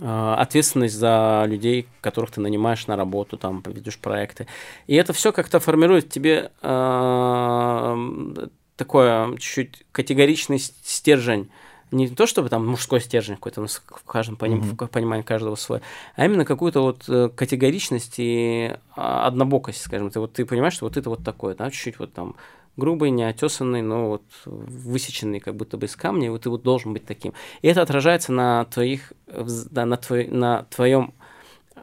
А, 0.00 0.36
ответственность 0.36 0.94
за 0.94 1.44
людей, 1.46 1.86
которых 2.00 2.30
ты 2.30 2.40
нанимаешь 2.40 2.86
на 2.86 2.96
работу, 2.96 3.36
там, 3.36 3.62
ведешь 3.66 3.98
проекты. 3.98 4.46
И 4.86 4.94
это 4.94 5.12
все 5.12 5.32
как-то 5.32 5.60
формирует 5.60 6.08
тебе 6.08 6.50
э, 6.62 8.48
такое 8.76 9.36
чуть-чуть 9.36 9.84
категоричный 9.92 10.58
стержень 10.58 11.50
не 11.92 12.08
то 12.08 12.26
чтобы 12.26 12.48
там 12.48 12.66
мужской 12.66 13.00
стержень 13.00 13.36
какой-то 13.36 13.60
у 13.60 13.64
нас 13.64 13.82
в 13.86 14.04
каждом 14.04 14.36
поним, 14.36 14.60
mm-hmm. 14.60 14.86
в 14.86 14.88
понимании 14.88 15.22
каждого 15.22 15.54
свой, 15.54 15.80
а 16.16 16.24
именно 16.24 16.44
какую-то 16.44 16.80
вот 16.80 17.04
э, 17.08 17.28
категоричность 17.28 18.14
и 18.16 18.76
а, 18.96 19.26
однобокость, 19.26 19.82
скажем. 19.82 20.10
Ты 20.10 20.18
вот 20.18 20.32
ты 20.32 20.44
понимаешь, 20.44 20.74
что 20.74 20.86
вот 20.86 20.96
это 20.96 21.08
вот 21.10 21.22
такое, 21.22 21.54
да, 21.54 21.70
чуть-чуть 21.70 21.98
вот 21.98 22.12
там 22.12 22.34
грубый, 22.76 23.10
неотесанный, 23.10 23.82
но 23.82 24.08
вот 24.08 24.22
высеченный 24.46 25.40
как 25.40 25.54
будто 25.54 25.76
бы 25.76 25.86
из 25.86 25.94
камня, 25.94 26.26
и 26.26 26.30
вот 26.30 26.42
ты 26.42 26.50
вот 26.50 26.62
должен 26.62 26.92
быть 26.94 27.04
таким. 27.04 27.34
И 27.60 27.68
это 27.68 27.82
отражается 27.82 28.32
на 28.32 28.64
твоих, 28.64 29.12
да, 29.26 29.84
на, 29.84 29.96
твой, 29.98 30.26
на 30.26 30.64
твоем 30.64 31.12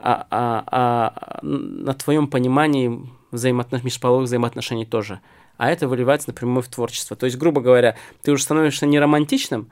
а, 0.02 0.26
а, 0.32 0.64
а, 0.68 1.40
на 1.42 1.94
твоем 1.94 2.28
понимании 2.28 3.10
взаимоотнош... 3.32 3.84
межполовых 3.84 4.26
взаимоотношений 4.26 4.86
тоже. 4.86 5.20
А 5.58 5.70
это 5.70 5.90
выливается 5.90 6.30
напрямую 6.30 6.64
в 6.64 6.70
творчество. 6.70 7.18
То 7.18 7.26
есть, 7.26 7.38
грубо 7.38 7.60
говоря, 7.60 7.98
ты 8.22 8.32
уже 8.32 8.44
становишься 8.44 8.86
не 8.86 8.98
романтичным, 8.98 9.70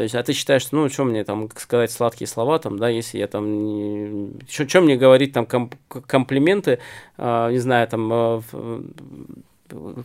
то 0.00 0.04
есть, 0.04 0.14
а 0.14 0.22
ты 0.22 0.32
считаешь, 0.32 0.62
что, 0.62 0.76
ну, 0.76 0.88
что 0.88 1.04
мне 1.04 1.24
там 1.24 1.50
сказать 1.54 1.92
сладкие 1.92 2.26
слова, 2.26 2.58
там, 2.58 2.78
да, 2.78 2.88
если 2.88 3.18
я 3.18 3.26
там, 3.26 4.32
что, 4.48 4.66
что 4.66 4.80
мне 4.80 4.96
говорить 4.96 5.34
там 5.34 5.44
комп 5.44 5.74
комплименты, 6.06 6.78
э, 7.18 7.48
не 7.52 7.58
знаю, 7.58 7.86
там, 7.86 8.10
э, 8.10 10.02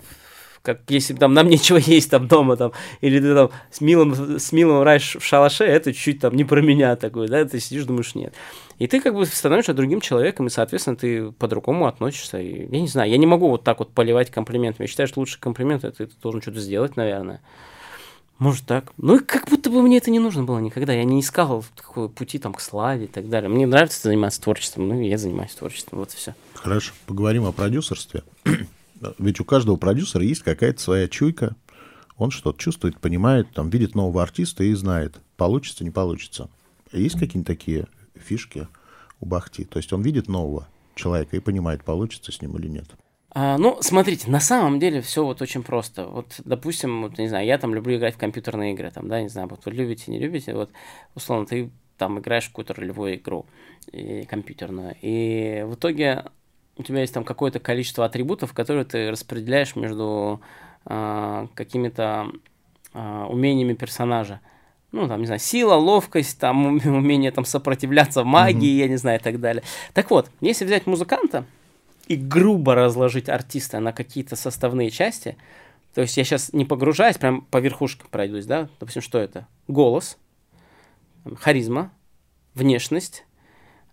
как 0.62 0.82
если 0.90 1.14
там 1.14 1.34
нам 1.34 1.48
нечего 1.48 1.78
есть 1.78 2.12
там 2.12 2.28
дома, 2.28 2.58
там, 2.58 2.74
или 3.00 3.22
ты 3.22 3.34
там 3.34 3.52
с 3.72 3.80
милым, 3.80 4.38
с 4.38 4.52
милым 4.52 4.84
раешь 4.84 5.16
в 5.16 5.24
шалаше, 5.24 5.64
это 5.64 5.94
чуть-чуть 5.94 6.20
там 6.20 6.36
не 6.36 6.44
про 6.44 6.62
меня 6.62 6.98
такой, 6.98 7.30
да, 7.30 7.46
ты 7.46 7.62
сидишь, 7.62 7.86
думаешь, 7.86 8.16
нет. 8.16 8.34
И 8.80 8.88
ты 8.88 9.00
как 9.00 9.16
бы 9.16 9.26
становишься 9.26 9.74
другим 9.74 10.02
человеком, 10.02 10.48
и, 10.48 10.50
соответственно, 10.50 10.98
ты 10.98 11.32
по-другому 11.32 11.88
относишься. 11.88 12.42
И, 12.42 12.68
я 12.70 12.82
не 12.82 12.90
знаю, 12.90 13.10
я 13.10 13.16
не 13.16 13.28
могу 13.28 13.48
вот 13.48 13.64
так 13.64 13.80
вот 13.80 13.94
поливать 13.94 14.30
комплиментами. 14.30 14.88
Я 14.88 14.90
считаю, 14.90 15.08
что 15.08 15.22
лучший 15.22 15.40
комплимент 15.40 15.86
это 15.86 16.06
ты 16.06 16.14
должен 16.22 16.42
что-то 16.42 16.60
сделать, 16.60 16.98
наверное. 16.98 17.40
Может 18.38 18.66
так. 18.66 18.92
Ну, 18.98 19.20
как 19.26 19.50
будто 19.50 19.70
бы 19.70 19.82
мне 19.82 19.98
это 19.98 20.12
не 20.12 20.20
нужно 20.20 20.44
было 20.44 20.60
никогда. 20.60 20.94
Я 20.94 21.06
не 21.06 21.22
искал 21.22 21.64
такой 21.76 22.10
пути 22.10 22.38
там 22.38 22.54
к 22.54 22.60
славе 22.60 23.06
и 23.06 23.08
так 23.08 23.30
далее. 23.30 23.50
Мне 23.50 23.66
нравится 23.66 24.02
заниматься 24.02 24.42
творчеством, 24.42 24.90
ну, 24.90 25.02
я 25.02 25.18
занимаюсь 25.18 25.54
творчеством, 25.54 26.00
вот 26.00 26.14
и 26.14 26.18
все. 26.18 26.36
Хорошо, 26.54 26.94
поговорим 27.06 27.46
о 27.46 27.54
продюсерстве. 27.54 28.24
Ведь 29.20 29.40
у 29.40 29.46
каждого 29.46 29.78
продюсера 29.78 30.24
есть 30.24 30.42
какая-то 30.44 30.82
своя 30.82 31.08
чуйка. 31.08 31.56
Он 32.18 32.32
что-то 32.32 32.60
чувствует, 32.60 33.00
понимает, 33.00 33.52
там, 33.54 33.70
видит 33.70 33.96
нового 33.96 34.22
артиста 34.22 34.64
и 34.64 34.74
знает, 34.74 35.20
получится, 35.38 35.84
не 35.84 35.92
получится. 35.92 36.50
Есть 36.92 37.16
какие-нибудь 37.16 37.48
такие 37.48 37.88
фишки 38.16 38.68
у 39.20 39.26
Бахти? 39.26 39.66
То 39.66 39.78
есть 39.78 39.92
он 39.94 40.02
видит 40.02 40.28
нового 40.28 40.68
человека 40.96 41.36
и 41.36 41.42
понимает, 41.42 41.84
получится 41.84 42.32
с 42.32 42.42
ним 42.42 42.58
или 42.58 42.68
нет. 42.68 42.88
А, 43.38 43.58
ну, 43.58 43.78
смотрите, 43.82 44.32
на 44.32 44.40
самом 44.40 44.80
деле 44.80 45.02
все 45.02 45.26
вот 45.26 45.42
очень 45.42 45.62
просто. 45.62 46.08
Вот, 46.08 46.40
допустим, 46.46 47.02
вот, 47.02 47.18
не 47.18 47.28
знаю, 47.28 47.46
я 47.46 47.58
там 47.58 47.76
люблю 47.76 47.98
играть 47.98 48.16
в 48.16 48.18
компьютерные 48.18 48.74
игры, 48.74 48.90
там, 48.92 49.10
да, 49.10 49.22
не 49.22 49.28
знаю, 49.28 49.50
вот 49.50 49.66
вы 49.66 49.74
любите, 49.74 50.10
не 50.10 50.20
любите, 50.20 50.54
вот, 50.54 50.72
условно, 51.16 51.46
ты 51.46 51.70
там 51.98 52.18
играешь 52.18 52.46
в 52.46 52.48
какую-то 52.48 52.74
ролевую 52.74 53.16
игру 53.16 53.46
и 53.92 54.24
компьютерную, 54.24 54.96
и 55.02 55.66
в 55.68 55.76
итоге 55.76 56.24
у 56.78 56.84
тебя 56.84 57.02
есть 57.02 57.14
там 57.14 57.26
какое-то 57.26 57.60
количество 57.60 58.06
атрибутов, 58.06 58.54
которые 58.54 58.86
ты 58.86 59.12
распределяешь 59.12 59.76
между 59.76 60.40
э, 60.86 61.48
какими-то 61.56 62.32
э, 62.94 63.26
умениями 63.30 63.74
персонажа. 63.74 64.40
Ну, 64.94 65.10
там, 65.10 65.20
не 65.20 65.26
знаю, 65.26 65.42
сила, 65.42 65.74
ловкость, 65.74 66.40
там, 66.40 66.66
умение 66.86 67.32
там 67.32 67.44
сопротивляться 67.44 68.24
магии, 68.24 68.76
mm-hmm. 68.76 68.80
я 68.80 68.88
не 68.88 68.96
знаю, 68.96 69.20
и 69.20 69.24
так 69.24 69.42
далее. 69.42 69.64
Так 69.94 70.10
вот, 70.10 70.32
если 70.40 70.64
взять 70.64 70.88
музыканта, 70.88 71.46
и 72.08 72.16
грубо 72.16 72.76
разложить 72.76 73.30
артиста 73.30 73.80
на 73.80 73.94
какие-то 73.94 74.36
составные 74.36 74.92
части, 74.92 75.38
то 75.94 76.02
есть 76.02 76.18
я 76.18 76.24
сейчас 76.24 76.54
не 76.54 76.66
погружаюсь, 76.66 77.18
прям 77.18 77.42
по 77.42 77.58
верхушкам 77.58 78.08
пройдусь, 78.12 78.46
да, 78.46 78.70
допустим, 78.80 79.02
что 79.02 79.18
это? 79.18 79.48
Голос, 79.68 80.18
харизма, 81.38 81.92
внешность, 82.54 83.26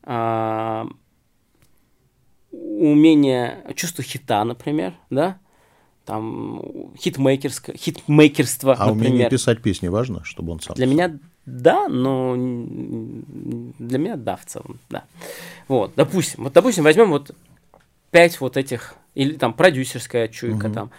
а, 0.03 0.87
умение, 2.51 3.65
чувство 3.77 4.03
хита, 4.03 4.45
например, 4.45 4.95
да, 5.11 5.39
там 6.05 6.93
хитмейкерство, 6.97 7.75
хитмейкерство, 7.75 8.75
а 8.75 8.87
например. 8.87 9.11
умение 9.11 9.31
писать 9.31 9.63
песни 9.63 9.89
важно, 9.89 10.25
чтобы 10.25 10.53
он 10.53 10.61
сам. 10.61 10.75
Для 10.75 10.87
меня 10.87 11.19
да, 11.47 11.89
но 11.89 12.35
для 12.37 13.99
меня 13.99 14.17
да 14.17 14.37
в 14.37 14.45
целом, 14.45 14.79
да. 14.91 15.05
Вот, 15.69 15.93
допустим, 15.97 16.45
вот 16.45 16.53
допустим 16.53 16.85
возьмем 16.85 17.11
вот 17.11 17.35
пять 18.13 18.41
вот 18.41 18.57
этих, 18.57 18.95
или 19.17 19.35
там 19.35 19.53
продюсерская 19.55 20.29
чуйка, 20.29 20.67
угу. 20.67 20.75
там, 20.75 20.91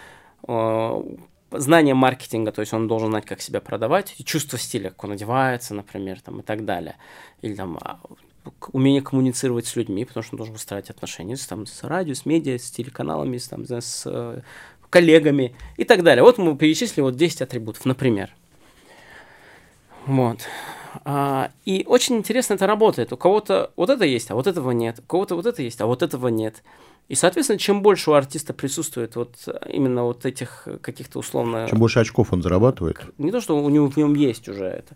э, 0.48 1.60
знание 1.60 1.93
маркетинга, 1.93 2.51
то 2.51 2.60
есть 2.60 2.74
он 2.74 2.88
должен 2.88 3.10
знать, 3.10 3.25
как 3.25 3.41
себя 3.41 3.62
продавать, 3.62 4.15
и 4.17 4.25
чувство 4.25 4.60
стиля, 4.60 4.89
как 4.89 5.05
он 5.05 5.12
одевается, 5.13 5.74
например, 5.74 6.20
там, 6.20 6.41
и 6.41 6.43
так 6.43 6.65
далее. 6.65 6.96
Или 7.41 7.55
там 7.55 7.77
а, 7.82 8.00
умение 8.72 9.01
коммуницировать 9.01 9.67
с 9.67 9.75
людьми, 9.75 10.03
потому 10.03 10.24
что 10.24 10.34
он 10.34 10.38
должен 10.38 10.53
выстраивать 10.53 10.89
отношения 10.89 11.38
с, 11.38 11.46
там, 11.46 11.65
с 11.65 11.84
радио, 11.84 12.15
с 12.15 12.25
медиа, 12.25 12.58
с 12.58 12.72
телеканалами, 12.72 13.38
с, 13.38 13.48
там, 13.48 13.65
с 13.65 14.03
э, 14.05 14.41
коллегами 14.89 15.55
и 15.77 15.84
так 15.84 16.03
далее. 16.03 16.24
Вот 16.24 16.39
мы 16.39 16.58
перечислили 16.58 17.01
вот 17.01 17.15
10 17.15 17.43
атрибутов, 17.43 17.86
например. 17.86 18.34
Вот. 20.08 20.39
А, 21.06 21.52
и 21.66 21.84
очень 21.88 22.18
интересно 22.18 22.54
это 22.54 22.68
работает. 22.68 23.14
У 23.14 23.18
кого-то 23.18 23.72
вот 23.76 23.90
это 23.90 24.06
есть, 24.06 24.32
а 24.32 24.36
вот 24.36 24.48
этого 24.48 24.72
нет. 24.72 25.00
У 25.00 25.04
кого-то 25.04 25.36
вот 25.36 25.46
это 25.46 25.62
есть, 25.62 25.82
а 25.82 25.86
вот 25.86 26.02
этого 26.02 26.28
нет. 26.28 26.64
И, 27.10 27.16
соответственно, 27.16 27.60
чем 27.60 27.82
больше 27.82 28.12
у 28.12 28.14
артиста 28.14 28.54
присутствует 28.54 29.16
вот 29.16 29.36
именно 29.70 30.04
вот 30.04 30.26
этих 30.26 30.68
каких-то 30.82 31.20
условно... 31.20 31.68
Чем 31.70 31.80
больше 31.80 32.00
очков 32.00 32.32
он 32.32 32.42
зарабатывает. 32.42 33.00
Не 33.18 33.32
то, 33.32 33.42
что 33.42 33.58
у 33.58 33.70
него 33.70 33.88
в 33.88 33.98
нем 33.98 34.14
есть 34.16 34.48
уже 34.48 34.66
это, 34.66 34.96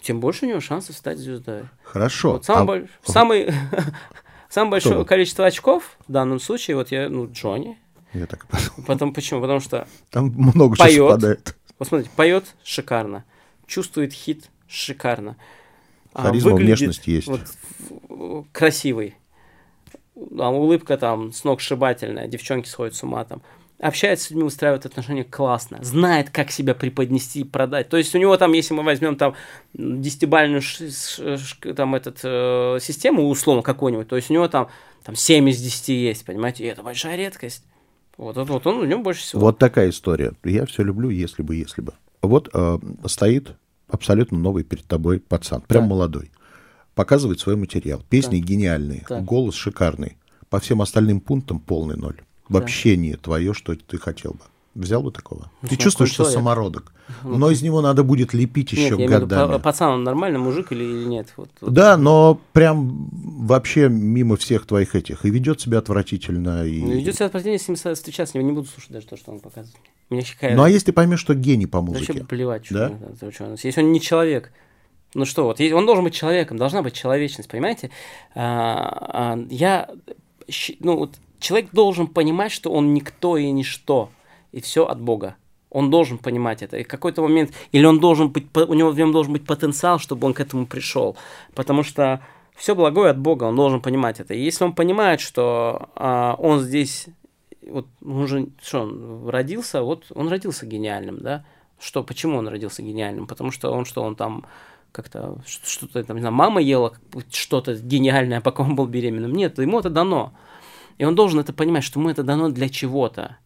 тем 0.00 0.20
больше 0.20 0.46
у 0.46 0.48
него 0.48 0.60
шансов 0.60 0.96
стать 0.96 1.18
звездой. 1.18 1.64
Хорошо. 1.82 2.32
Вот 2.32 2.44
самый, 2.44 2.62
а... 2.62 2.64
больш... 2.64 2.90
самый... 3.04 3.54
самое 4.48 4.70
большое 4.72 4.94
Кто? 4.94 5.04
количество 5.04 5.46
очков 5.46 5.96
в 6.06 6.12
данном 6.12 6.38
случае, 6.38 6.76
вот 6.76 6.92
я, 6.92 7.08
ну, 7.08 7.28
Джонни. 7.30 7.78
Я 8.12 8.26
так 8.26 8.46
Потом 8.86 9.12
почему? 9.12 9.40
Потому 9.40 9.60
что 9.60 9.86
там 10.10 10.32
много 10.36 10.76
поет, 10.76 10.94
чего. 10.94 11.18
Вот 11.78 11.88
смотрите, 11.88 12.10
поет 12.14 12.44
шикарно, 12.62 13.24
чувствует 13.66 14.12
хит 14.12 14.50
шикарно. 14.70 15.36
А 16.12 16.24
Харизма, 16.24 16.52
выглядит 16.52 16.78
внешность 16.78 17.06
есть. 17.06 17.28
Вот, 17.28 18.46
красивый 18.52 19.16
там, 20.36 20.54
улыбка 20.54 20.96
там 20.96 21.32
с 21.32 21.44
ног 21.44 21.60
сшибательная, 21.60 22.26
девчонки 22.28 22.68
сходят 22.68 22.94
с 22.94 23.02
ума 23.02 23.24
там. 23.24 23.42
Общается 23.78 24.26
с 24.26 24.30
людьми, 24.30 24.44
устраивает 24.44 24.84
отношения 24.84 25.24
классно, 25.24 25.78
знает, 25.80 26.28
как 26.28 26.50
себя 26.50 26.74
преподнести 26.74 27.40
и 27.40 27.44
продать. 27.44 27.88
То 27.88 27.96
есть 27.96 28.14
у 28.14 28.18
него 28.18 28.36
там, 28.36 28.52
если 28.52 28.74
мы 28.74 28.82
возьмем 28.82 29.16
там 29.16 29.34
десятибальную 29.72 30.60
там 31.74 31.94
этот, 31.94 32.20
э, 32.22 32.78
систему, 32.82 33.26
условно, 33.28 33.62
какую-нибудь, 33.62 34.06
то 34.06 34.16
есть 34.16 34.30
у 34.30 34.34
него 34.34 34.48
там, 34.48 34.68
там 35.02 35.14
7 35.16 35.48
из 35.48 35.62
10 35.62 35.88
есть, 35.88 36.26
понимаете, 36.26 36.64
и 36.64 36.66
это 36.66 36.82
большая 36.82 37.16
редкость. 37.16 37.64
Вот, 38.18 38.36
вот, 38.36 38.50
вот 38.50 38.66
он 38.66 38.80
у 38.80 38.84
него 38.84 39.00
больше 39.00 39.22
всего. 39.22 39.40
Вот 39.40 39.56
такая 39.56 39.88
история. 39.88 40.34
Я 40.44 40.66
все 40.66 40.82
люблю, 40.82 41.08
если 41.08 41.42
бы, 41.42 41.56
если 41.56 41.80
бы. 41.80 41.94
Вот 42.20 42.50
э, 42.52 42.78
стоит 43.06 43.56
абсолютно 43.92 44.38
новый 44.38 44.64
перед 44.64 44.84
тобой 44.84 45.20
пацан, 45.20 45.62
прям 45.62 45.84
да. 45.84 45.90
молодой 45.90 46.30
показывает 47.00 47.40
свой 47.40 47.56
материал. 47.56 48.02
Песни 48.10 48.40
да. 48.40 48.46
гениальные, 48.46 49.06
да. 49.08 49.20
голос 49.20 49.54
шикарный. 49.54 50.18
По 50.50 50.60
всем 50.60 50.82
остальным 50.82 51.20
пунктам 51.20 51.58
полный 51.58 51.96
ноль. 51.96 52.20
Вообще 52.48 52.94
да. 52.94 53.00
не 53.00 53.16
твое, 53.16 53.54
что 53.54 53.74
ты 53.74 53.96
хотел 53.96 54.32
бы. 54.32 54.40
Взял 54.74 55.02
бы 55.02 55.10
такого? 55.10 55.50
Ну, 55.62 55.68
ты 55.68 55.76
чувствуешь, 55.76 56.12
что 56.12 56.24
самородок. 56.24 56.92
Но 57.24 57.50
из 57.50 57.60
него 57.60 57.80
надо 57.80 58.04
будет 58.04 58.32
лепить 58.32 58.70
еще 58.70 58.96
нет, 58.96 59.10
годами. 59.10 59.48
Виду, 59.48 59.60
пацан, 59.60 59.94
он 59.94 60.04
нормальный 60.04 60.38
мужик 60.38 60.70
или, 60.70 60.84
или 60.84 61.04
нет? 61.06 61.32
Вот, 61.36 61.50
вот. 61.60 61.72
Да, 61.72 61.96
но 61.96 62.40
прям 62.52 63.08
вообще 63.12 63.88
мимо 63.88 64.36
всех 64.36 64.66
твоих 64.66 64.94
этих. 64.94 65.24
И 65.24 65.30
ведет 65.30 65.60
себя 65.60 65.78
отвратительно. 65.78 66.64
И... 66.64 66.82
Ну, 66.82 66.92
ведет 66.92 67.16
себя 67.16 67.26
отвратительно, 67.26 67.54
если 67.54 67.74
с 67.74 67.94
встречаться 67.96 68.32
с 68.32 68.34
ним, 68.34 68.46
не 68.46 68.52
буду 68.52 68.68
слушать 68.68 68.92
даже 68.92 69.06
то, 69.06 69.16
что 69.16 69.32
он 69.32 69.40
показывает. 69.40 69.76
Меня 70.08 70.22
ну, 70.54 70.62
а 70.64 70.70
если 70.70 70.86
ты 70.86 70.92
поймешь, 70.92 71.20
что 71.20 71.34
гений 71.34 71.66
по 71.66 71.80
музыке? 71.80 72.12
Вообще 72.12 72.24
плевать, 72.24 72.66
что, 72.66 72.98
да? 73.20 73.30
что, 73.30 73.56
если 73.62 73.80
он 73.80 73.92
не 73.92 74.00
человек, 74.00 74.52
ну 75.14 75.24
что, 75.24 75.44
вот 75.44 75.60
он 75.60 75.86
должен 75.86 76.04
быть 76.04 76.14
человеком, 76.14 76.56
должна 76.56 76.82
быть 76.82 76.94
человечность, 76.94 77.48
понимаете? 77.48 77.90
А, 78.34 79.34
а, 79.34 79.38
я, 79.50 79.88
ну 80.80 80.96
вот 80.96 81.16
человек 81.38 81.70
должен 81.72 82.08
понимать, 82.08 82.50
что 82.50 82.72
он 82.72 82.92
никто 82.92 83.36
и 83.36 83.50
ничто, 83.52 84.10
и 84.52 84.60
все 84.60 84.86
от 84.86 85.00
Бога. 85.00 85.36
Он 85.70 85.90
должен 85.90 86.18
понимать 86.18 86.62
это. 86.62 86.76
И 86.78 86.84
в 86.84 86.88
какой-то 86.88 87.22
момент, 87.22 87.52
или 87.70 87.84
он 87.84 88.00
должен 88.00 88.28
быть, 88.28 88.46
у 88.56 88.74
него 88.74 88.90
в 88.90 88.98
нем 88.98 89.12
должен 89.12 89.32
быть 89.32 89.46
потенциал, 89.46 89.98
чтобы 89.98 90.26
он 90.26 90.34
к 90.34 90.40
этому 90.40 90.66
пришел. 90.66 91.16
Потому 91.54 91.84
что 91.84 92.20
все 92.56 92.74
благое 92.74 93.10
от 93.10 93.18
Бога, 93.18 93.44
он 93.44 93.56
должен 93.56 93.80
понимать 93.80 94.20
это. 94.20 94.34
И 94.34 94.42
если 94.42 94.64
он 94.64 94.74
понимает, 94.74 95.20
что 95.20 95.88
а, 95.94 96.34
он 96.38 96.60
здесь, 96.60 97.06
вот 97.66 97.86
он 98.04 98.26
же, 98.26 98.48
что 98.62 98.82
он 98.82 99.28
родился, 99.28 99.82
вот 99.82 100.06
он 100.14 100.28
родился 100.28 100.66
гениальным, 100.66 101.18
да? 101.20 101.44
Что, 101.78 102.02
почему 102.02 102.36
он 102.36 102.48
родился 102.48 102.82
гениальным? 102.82 103.26
Потому 103.26 103.50
что 103.50 103.70
он 103.70 103.84
что, 103.86 104.02
он 104.02 104.16
там 104.16 104.44
как-то 104.92 105.38
что-то 105.46 106.02
там, 106.04 106.16
не 106.16 106.20
знаю, 106.20 106.34
мама 106.34 106.60
ела 106.60 106.92
что-то 107.30 107.74
гениальное, 107.74 108.40
пока 108.40 108.62
он 108.62 108.74
был 108.74 108.86
беременным. 108.86 109.32
Нет, 109.32 109.58
ему 109.58 109.78
это 109.78 109.88
дано. 109.88 110.34
И 110.98 111.04
он 111.04 111.14
должен 111.14 111.40
это 111.40 111.52
понимать, 111.52 111.84
что 111.84 111.98
ему 111.98 112.10
это 112.10 112.22
дано 112.22 112.50
для 112.50 112.68
чего-то. 112.68 113.38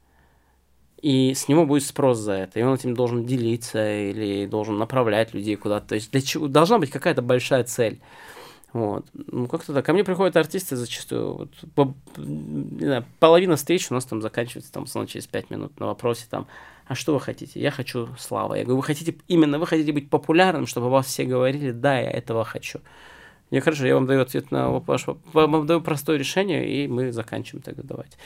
И 1.02 1.34
с 1.34 1.48
него 1.48 1.66
будет 1.66 1.84
спрос 1.84 2.18
за 2.18 2.32
это. 2.32 2.58
И 2.58 2.62
он 2.62 2.74
этим 2.74 2.94
должен 2.94 3.26
делиться 3.26 4.10
или 4.10 4.46
должен 4.46 4.78
направлять 4.78 5.34
людей 5.34 5.56
куда-то. 5.56 5.88
То 5.88 5.94
есть 5.96 6.10
для 6.10 6.20
чего 6.20 6.48
должна 6.48 6.78
быть 6.78 6.90
какая-то 6.90 7.22
большая 7.22 7.64
цель. 7.64 8.00
Вот. 8.72 9.06
Ну, 9.12 9.46
как-то 9.46 9.72
так. 9.72 9.86
Ко 9.86 9.92
мне 9.92 10.02
приходят 10.02 10.36
артисты 10.36 10.76
зачастую. 10.76 11.34
Вот, 11.34 11.50
по, 11.74 11.94
не 12.16 12.86
знаю, 12.86 13.04
половина 13.20 13.56
встреч 13.56 13.90
у 13.90 13.94
нас 13.94 14.04
там 14.04 14.20
заканчивается 14.20 14.72
там, 14.72 14.86
словно 14.86 15.08
через 15.08 15.26
пять 15.26 15.48
минут 15.50 15.78
на 15.78 15.86
вопросе 15.86 16.26
там, 16.28 16.48
а 16.86 16.94
что 16.94 17.14
вы 17.14 17.20
хотите? 17.20 17.60
Я 17.60 17.70
хочу 17.70 18.08
славы. 18.18 18.58
Я 18.58 18.64
говорю, 18.64 18.78
вы 18.78 18.82
хотите, 18.82 19.16
именно 19.28 19.58
вы 19.58 19.66
хотите 19.66 19.92
быть 19.92 20.10
популярным, 20.10 20.66
чтобы 20.66 20.90
вас 20.90 21.06
все 21.06 21.24
говорили, 21.24 21.70
да, 21.70 22.00
я 22.00 22.10
этого 22.10 22.44
хочу. 22.44 22.80
Я 23.50 23.60
хорошо, 23.60 23.86
я 23.86 23.94
вам 23.94 24.06
даю 24.06 24.22
ответ 24.22 24.50
на 24.50 24.70
вопрос, 24.70 25.06
вам 25.32 25.66
даю 25.66 25.80
простое 25.80 26.18
решение, 26.18 26.68
и 26.68 26.88
мы 26.88 27.12
заканчиваем 27.12 27.62
тогда 27.62 27.82
давайте. 27.84 28.16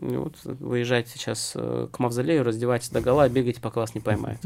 Вот, 0.00 0.34
выезжайте 0.44 1.10
сейчас 1.10 1.52
э, 1.54 1.88
к 1.92 1.98
мавзолею, 1.98 2.42
раздевайтесь 2.42 2.88
до 2.88 3.02
гола, 3.02 3.28
бегайте, 3.28 3.60
пока 3.60 3.80
вас 3.80 3.94
не 3.94 4.00
поймают. 4.00 4.40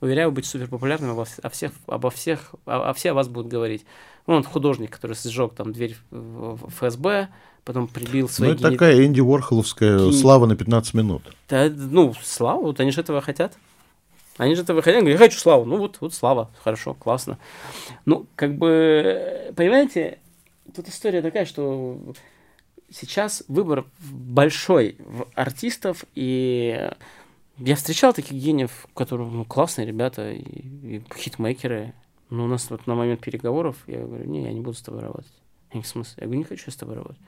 Уверяю, 0.00 0.30
быть 0.30 0.46
супер 0.46 0.68
популярным, 0.68 1.10
обо, 1.10 1.26
о 1.42 1.48
всех, 1.48 1.72
обо 1.86 2.10
всех, 2.10 2.54
о, 2.64 2.90
о 2.90 2.94
все 2.94 3.10
о 3.10 3.14
вас 3.14 3.26
будут 3.26 3.50
говорить. 3.50 3.84
Ну, 4.28 4.34
он 4.34 4.44
художник, 4.44 4.90
который 4.90 5.16
сжег 5.16 5.54
там 5.54 5.72
дверь 5.72 5.96
в 6.10 6.70
ФСБ, 6.70 7.28
потом 7.64 7.88
прибил 7.88 8.28
свои... 8.28 8.50
Ну, 8.50 8.54
это 8.54 8.68
гени... 8.68 8.72
такая 8.72 9.04
Энди 9.04 9.20
Уорхоловская 9.20 9.98
Ки... 9.98 10.12
слава 10.12 10.46
на 10.46 10.54
15 10.54 10.94
минут. 10.94 11.22
Да, 11.48 11.68
ну, 11.68 12.14
слава, 12.22 12.60
вот 12.60 12.78
они 12.78 12.92
же 12.92 13.00
этого 13.00 13.20
хотят. 13.20 13.58
Они 14.36 14.54
же 14.54 14.62
этого 14.62 14.80
хотят, 14.80 15.00
говорят, 15.00 15.20
я 15.20 15.26
хочу 15.26 15.38
славу. 15.38 15.64
Ну, 15.64 15.76
вот, 15.76 15.98
вот 16.00 16.14
слава, 16.14 16.50
хорошо, 16.62 16.94
классно. 16.94 17.38
Ну, 18.06 18.26
как 18.36 18.56
бы, 18.56 19.52
понимаете, 19.56 20.18
тут 20.74 20.88
история 20.88 21.20
такая, 21.20 21.44
что 21.44 21.98
сейчас 22.90 23.44
выбор 23.48 23.86
большой 24.00 24.96
артистов, 25.34 26.04
и 26.14 26.90
я 27.58 27.76
встречал 27.76 28.12
таких 28.12 28.32
гениев, 28.32 28.86
которые, 28.94 29.28
ну, 29.28 29.44
классные 29.44 29.86
ребята, 29.86 30.32
и, 30.32 30.96
и 30.96 31.02
хитмейкеры. 31.16 31.94
Но 32.30 32.44
у 32.44 32.46
нас 32.46 32.70
вот 32.70 32.86
на 32.86 32.94
момент 32.94 33.20
переговоров, 33.20 33.76
я 33.86 34.00
говорю, 34.00 34.24
не, 34.24 34.44
я 34.44 34.52
не 34.52 34.60
буду 34.60 34.76
с 34.76 34.82
тобой 34.82 35.00
работать. 35.00 35.32
Я 35.72 35.82
в? 35.82 35.94
Я 36.16 36.24
говорю, 36.24 36.38
не 36.38 36.44
хочу 36.44 36.70
с 36.70 36.76
тобой 36.76 36.96
работать. 36.96 37.20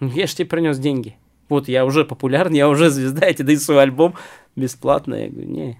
Ну, 0.00 0.08
я 0.08 0.26
же 0.26 0.34
тебе 0.34 0.48
принес 0.48 0.78
деньги. 0.78 1.16
Вот, 1.48 1.68
я 1.68 1.84
уже 1.84 2.04
популярный, 2.04 2.58
я 2.58 2.68
уже 2.68 2.90
звезда, 2.90 3.26
я 3.26 3.34
тебе 3.34 3.46
даю 3.46 3.58
свой 3.58 3.82
альбом 3.82 4.14
бесплатно. 4.56 5.14
Я 5.14 5.28
говорю, 5.28 5.48
не, 5.48 5.78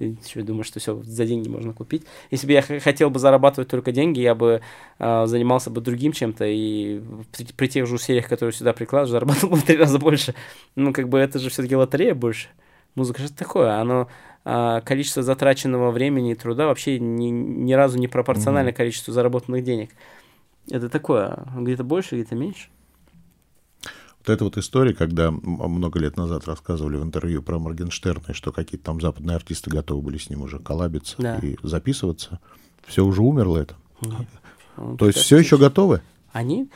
ты 0.00 0.16
что, 0.26 0.42
думаешь, 0.42 0.66
что 0.66 0.80
все 0.80 1.02
за 1.02 1.26
деньги 1.26 1.48
можно 1.48 1.74
купить? 1.74 2.04
Если 2.30 2.46
бы 2.46 2.54
я 2.54 2.62
хотел 2.62 3.10
бы 3.10 3.18
зарабатывать 3.18 3.68
только 3.68 3.92
деньги, 3.92 4.20
я 4.20 4.34
бы 4.34 4.62
э, 4.98 5.26
занимался 5.26 5.68
бы 5.70 5.82
другим 5.82 6.12
чем-то, 6.12 6.46
и 6.46 7.02
при, 7.36 7.44
при 7.44 7.66
тех 7.66 7.86
же 7.86 7.96
усилиях, 7.96 8.26
которые 8.26 8.54
сюда 8.54 8.72
прикладываешь, 8.72 9.10
зарабатывал 9.10 9.56
бы 9.56 9.60
в 9.60 9.64
три 9.64 9.76
раза 9.76 9.98
больше. 9.98 10.34
Ну, 10.74 10.94
как 10.94 11.08
бы 11.08 11.18
это 11.18 11.38
же 11.38 11.50
все-таки 11.50 11.76
лотерея 11.76 12.14
больше. 12.14 12.48
Музыка 12.94 13.22
же 13.22 13.30
такое, 13.30 13.78
оно 13.78 14.08
э, 14.46 14.80
количество 14.84 15.22
затраченного 15.22 15.90
времени 15.90 16.32
и 16.32 16.34
труда 16.34 16.66
вообще 16.66 16.98
ни, 16.98 17.26
ни 17.28 17.72
разу 17.74 17.98
не 17.98 18.08
пропорционально 18.08 18.70
mm-hmm. 18.70 18.72
количеству 18.72 19.12
заработанных 19.12 19.62
денег. 19.62 19.90
Это 20.70 20.88
такое, 20.88 21.44
где-то 21.56 21.84
больше, 21.84 22.14
где-то 22.14 22.34
меньше. 22.36 22.68
Вот 24.20 24.28
эта 24.28 24.44
вот 24.44 24.58
история, 24.58 24.92
когда 24.92 25.30
много 25.30 25.98
лет 25.98 26.16
назад 26.16 26.46
рассказывали 26.46 26.96
в 26.96 27.02
интервью 27.02 27.42
про 27.42 27.58
Моргенштерна, 27.58 28.34
что 28.34 28.52
какие-то 28.52 28.84
там 28.84 29.00
западные 29.00 29.36
артисты 29.36 29.70
готовы 29.70 30.02
были 30.02 30.18
с 30.18 30.28
ним 30.28 30.42
уже 30.42 30.58
коллабиться 30.58 31.16
да. 31.18 31.38
и 31.38 31.56
записываться, 31.62 32.38
все 32.86 33.04
уже 33.04 33.22
умерло 33.22 33.56
это. 33.56 33.76
Нет. 34.02 34.98
То 34.98 35.06
есть 35.06 35.18
все 35.18 35.38
еще 35.38 35.56
готовы? 35.56 36.02
Они? 36.32 36.68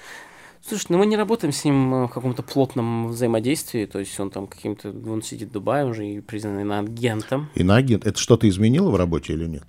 Слушай, 0.66 0.86
ну 0.90 0.98
мы 0.98 1.06
не 1.06 1.16
работаем 1.16 1.52
с 1.52 1.62
ним 1.64 2.06
в 2.06 2.08
каком-то 2.08 2.42
плотном 2.42 3.08
взаимодействии, 3.08 3.84
то 3.84 3.98
есть 3.98 4.18
он 4.18 4.30
там 4.30 4.46
каким-то, 4.46 4.88
он 4.88 5.20
сидит 5.20 5.50
в 5.50 5.52
Дубае 5.52 5.84
уже 5.84 6.06
и 6.06 6.20
признанный 6.20 6.78
агентом. 6.78 7.50
И 7.54 7.62
на 7.62 7.76
агент. 7.76 8.06
Это 8.06 8.18
что-то 8.18 8.48
изменило 8.48 8.90
в 8.90 8.96
работе 8.96 9.34
или 9.34 9.44
нет? 9.44 9.64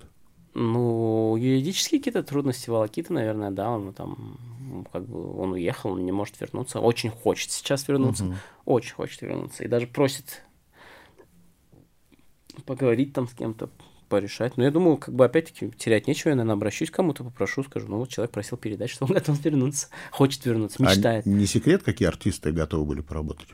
Ну, 0.54 1.36
юридические 1.36 2.00
какие-то 2.00 2.22
трудности, 2.22 2.70
волокиты, 2.70 3.12
наверное, 3.12 3.50
да, 3.50 3.68
он 3.68 3.92
там, 3.92 4.38
как 4.92 5.06
бы, 5.06 5.38
он 5.38 5.52
уехал, 5.52 5.92
он 5.92 6.04
не 6.04 6.12
может 6.12 6.40
вернуться, 6.40 6.80
очень 6.80 7.10
хочет 7.10 7.50
сейчас 7.50 7.86
вернуться, 7.88 8.24
угу. 8.24 8.34
очень 8.64 8.94
хочет 8.94 9.22
вернуться, 9.22 9.64
и 9.64 9.68
даже 9.68 9.86
просит 9.86 10.42
поговорить 12.64 13.12
там 13.12 13.28
с 13.28 13.34
кем-то, 13.34 13.70
порешать. 14.08 14.56
Но 14.56 14.64
я 14.64 14.70
думаю, 14.70 14.96
как 14.96 15.14
бы, 15.14 15.24
опять-таки, 15.24 15.70
терять 15.72 16.06
нечего, 16.06 16.30
я, 16.30 16.36
наверное, 16.36 16.54
обращусь 16.54 16.90
к 16.90 16.94
кому-то, 16.94 17.24
попрошу, 17.24 17.64
скажу, 17.64 17.88
ну, 17.88 17.98
вот 17.98 18.08
человек 18.08 18.32
просил 18.32 18.56
передать, 18.56 18.90
что 18.90 19.04
он 19.04 19.10
готов 19.14 19.44
вернуться, 19.44 19.88
хочет 20.10 20.44
вернуться, 20.44 20.82
мечтает. 20.82 21.26
А 21.26 21.28
не 21.28 21.46
секрет, 21.46 21.82
какие 21.82 22.08
артисты 22.08 22.52
готовы 22.52 22.84
были 22.84 23.00
поработать? 23.00 23.48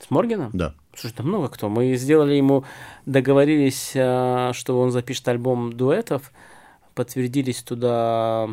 С 0.00 0.10
Морганом? 0.10 0.50
Да. 0.52 0.74
Слушай, 0.94 1.14
там 1.14 1.28
много 1.28 1.48
кто. 1.48 1.68
Мы 1.68 1.94
сделали 1.96 2.34
ему, 2.34 2.64
договорились, 3.06 3.92
э, 3.94 4.50
что 4.52 4.80
он 4.80 4.90
запишет 4.90 5.26
альбом 5.28 5.72
дуэтов, 5.72 6.32
подтвердились 6.94 7.62
туда 7.62 8.50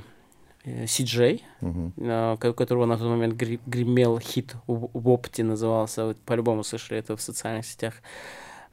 Си-Джей, 0.64 1.44
угу. 1.62 1.92
у 1.98 2.54
которого 2.54 2.86
на 2.86 2.98
тот 2.98 3.08
момент 3.08 3.34
гремел 3.34 4.20
хит 4.20 4.56
в 4.68 5.10
опте 5.10 5.44
назывался, 5.44 6.06
вы 6.06 6.14
по-любому 6.14 6.64
слышали 6.64 7.00
это 7.00 7.18
в 7.18 7.22
социальных 7.22 7.66
сетях. 7.66 7.96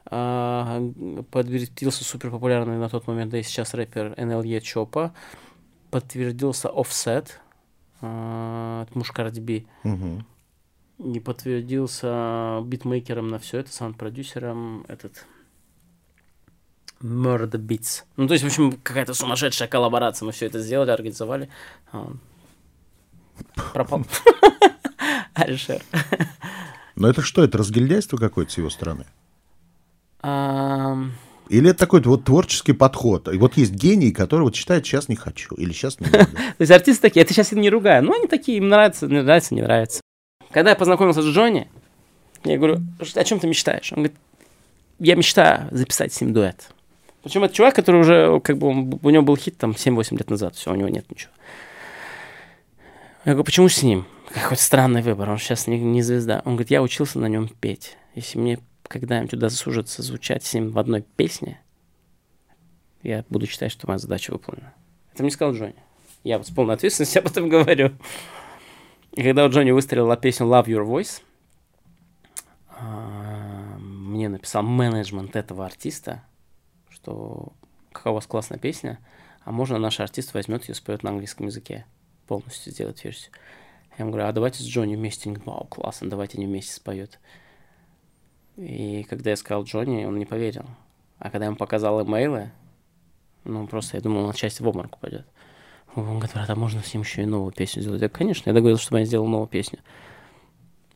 А, 0.05 0.81
подтвердился 1.31 2.03
супер 2.03 2.31
популярный 2.31 2.77
на 2.77 2.89
тот 2.89 3.07
момент, 3.07 3.31
да 3.31 3.39
и 3.39 3.43
сейчас 3.43 3.73
рэпер 3.73 4.13
NLE 4.17 4.59
Чопа. 4.61 5.13
Подтвердился 5.91 6.69
а, 8.01 8.85
муж 8.93 9.11
Cardi 9.15 9.41
B. 9.41 9.89
Угу 9.89 10.23
не 10.99 11.19
подтвердился 11.19 12.61
битмейкером 12.65 13.29
на 13.29 13.39
все 13.39 13.59
это, 13.59 13.71
саунд-продюсером 13.71 14.85
этот 14.87 15.25
Murder 17.01 17.59
Beats. 17.59 18.03
Ну, 18.17 18.27
то 18.27 18.33
есть, 18.33 18.43
в 18.43 18.47
общем, 18.47 18.73
какая-то 18.83 19.13
сумасшедшая 19.13 19.67
коллаборация. 19.67 20.25
Мы 20.25 20.31
все 20.31 20.47
это 20.47 20.59
сделали, 20.59 20.91
организовали. 20.91 21.49
А 21.91 21.99
он 21.99 22.19
пропал. 23.73 24.05
Алишер. 25.33 25.81
Но 26.95 27.09
это 27.09 27.21
что, 27.21 27.43
это 27.43 27.57
разгильдяйство 27.57 28.17
какое-то 28.17 28.51
с 28.51 28.57
его 28.57 28.69
стороны? 28.69 29.05
Или 30.21 31.71
это 31.71 31.79
такой 31.79 32.01
вот 32.01 32.25
творческий 32.25 32.73
подход? 32.73 33.27
И 33.33 33.37
вот 33.37 33.57
есть 33.57 33.71
гений, 33.71 34.11
который 34.11 34.41
вот 34.41 34.55
считает, 34.55 34.85
сейчас 34.85 35.07
не 35.07 35.15
хочу, 35.15 35.55
или 35.55 35.71
сейчас 35.71 35.99
не 35.99 36.07
надо. 36.07 36.25
То 36.35 36.55
есть 36.59 36.71
артисты 36.71 37.01
такие, 37.01 37.23
это 37.23 37.33
сейчас 37.33 37.51
не 37.53 37.69
ругаю, 37.69 38.03
но 38.03 38.13
они 38.13 38.27
такие, 38.27 38.57
им 38.57 38.67
нравится, 38.67 39.07
не 39.07 39.23
нравится, 39.23 39.55
не 39.55 39.61
нравится. 39.61 40.01
Когда 40.51 40.71
я 40.71 40.75
познакомился 40.75 41.21
с 41.21 41.25
Джонни, 41.25 41.69
я 42.43 42.57
говорю, 42.57 42.81
о 43.15 43.23
чем 43.23 43.39
ты 43.39 43.47
мечтаешь? 43.47 43.91
Он 43.93 44.03
говорит, 44.03 44.17
я 44.99 45.15
мечтаю 45.15 45.69
записать 45.71 46.13
с 46.13 46.21
ним 46.21 46.33
дуэт. 46.33 46.69
Причем 47.23 47.43
это 47.43 47.53
чувак, 47.53 47.75
который 47.75 48.01
уже, 48.01 48.39
как 48.39 48.57
бы, 48.57 48.67
он, 48.67 48.99
у 49.01 49.09
него 49.09 49.23
был 49.23 49.35
хит 49.35 49.57
там 49.57 49.71
7-8 49.71 50.17
лет 50.17 50.29
назад, 50.29 50.55
все, 50.55 50.71
у 50.71 50.75
него 50.75 50.89
нет 50.89 51.09
ничего. 51.09 51.31
Я 53.25 53.33
говорю, 53.33 53.43
почему 53.43 53.67
с 53.67 53.83
ним? 53.83 54.05
Какой-то 54.33 54.61
странный 54.61 55.01
выбор, 55.01 55.29
он 55.29 55.37
сейчас 55.37 55.67
не, 55.67 55.79
не 55.79 56.01
звезда. 56.01 56.41
Он 56.45 56.53
говорит, 56.53 56.71
я 56.71 56.81
учился 56.81 57.19
на 57.19 57.25
нем 57.25 57.49
петь. 57.49 57.97
Если 58.15 58.37
мне 58.37 58.59
когда-нибудь 58.83 59.33
удосужится 59.33 60.01
звучать 60.01 60.43
с 60.43 60.53
ним 60.53 60.71
в 60.71 60.79
одной 60.79 61.01
песне, 61.01 61.59
я 63.03 63.25
буду 63.29 63.47
считать, 63.47 63.71
что 63.71 63.87
моя 63.87 63.97
задача 63.97 64.31
выполнена. 64.31 64.73
Это 65.13 65.23
мне 65.23 65.31
сказал 65.31 65.53
Джонни. 65.53 65.75
Я 66.23 66.37
вот 66.37 66.47
с 66.47 66.51
полной 66.51 66.75
ответственностью 66.75 67.19
об 67.23 67.27
этом 67.27 67.49
говорю. 67.49 67.91
И 69.13 69.23
когда 69.23 69.45
у 69.45 69.49
Джонни 69.49 69.71
выстрелила 69.71 70.15
песню 70.15 70.45
Love 70.45 70.65
Your 70.65 70.85
Voice, 70.85 71.21
а, 72.69 73.77
мне 73.79 74.29
написал 74.29 74.63
менеджмент 74.63 75.35
этого 75.35 75.65
артиста, 75.65 76.23
что 77.09 77.53
какая 77.91 78.11
у 78.11 78.15
вас 78.15 78.27
классная 78.27 78.59
песня, 78.59 78.99
а 79.43 79.51
можно 79.51 79.77
наш 79.79 79.99
артист 79.99 80.33
возьмет 80.33 80.67
ее, 80.67 80.75
споет 80.75 81.03
на 81.03 81.09
английском 81.09 81.47
языке, 81.47 81.85
полностью 82.27 82.71
сделает 82.71 83.03
версию. 83.03 83.31
Я 83.97 84.03
ему 84.03 84.11
говорю, 84.11 84.27
а 84.27 84.31
давайте 84.31 84.61
с 84.61 84.65
Джонни 84.65 84.95
вместе. 84.95 85.27
Он 85.27 85.33
говорит, 85.33 85.47
вау, 85.47 85.65
классно, 85.65 86.09
давайте 86.09 86.37
они 86.37 86.45
вместе 86.45 86.73
споют. 86.73 87.19
И 88.57 89.03
когда 89.09 89.31
я 89.31 89.35
сказал 89.35 89.63
Джонни, 89.63 90.05
он 90.05 90.17
не 90.19 90.25
поверил. 90.25 90.65
А 91.17 91.29
когда 91.29 91.45
я 91.45 91.47
ему 91.47 91.57
показал 91.57 92.05
имейлы, 92.05 92.51
ну, 93.43 93.67
просто 93.67 93.97
я 93.97 94.01
думал, 94.01 94.25
он 94.25 94.33
часть 94.33 94.59
в 94.59 94.67
обморок 94.67 94.95
упадет. 94.97 95.25
Он 95.95 96.05
говорит, 96.05 96.33
брат, 96.33 96.49
а 96.49 96.55
можно 96.55 96.83
с 96.83 96.93
ним 96.93 97.01
еще 97.01 97.23
и 97.23 97.25
новую 97.25 97.51
песню 97.51 97.81
сделать? 97.81 98.01
Я, 98.01 98.09
конечно, 98.09 98.49
я 98.49 98.53
договорился, 98.53 98.83
чтобы 98.83 98.99
я 98.99 99.05
сделал 99.05 99.27
новую 99.27 99.47
песню. 99.47 99.79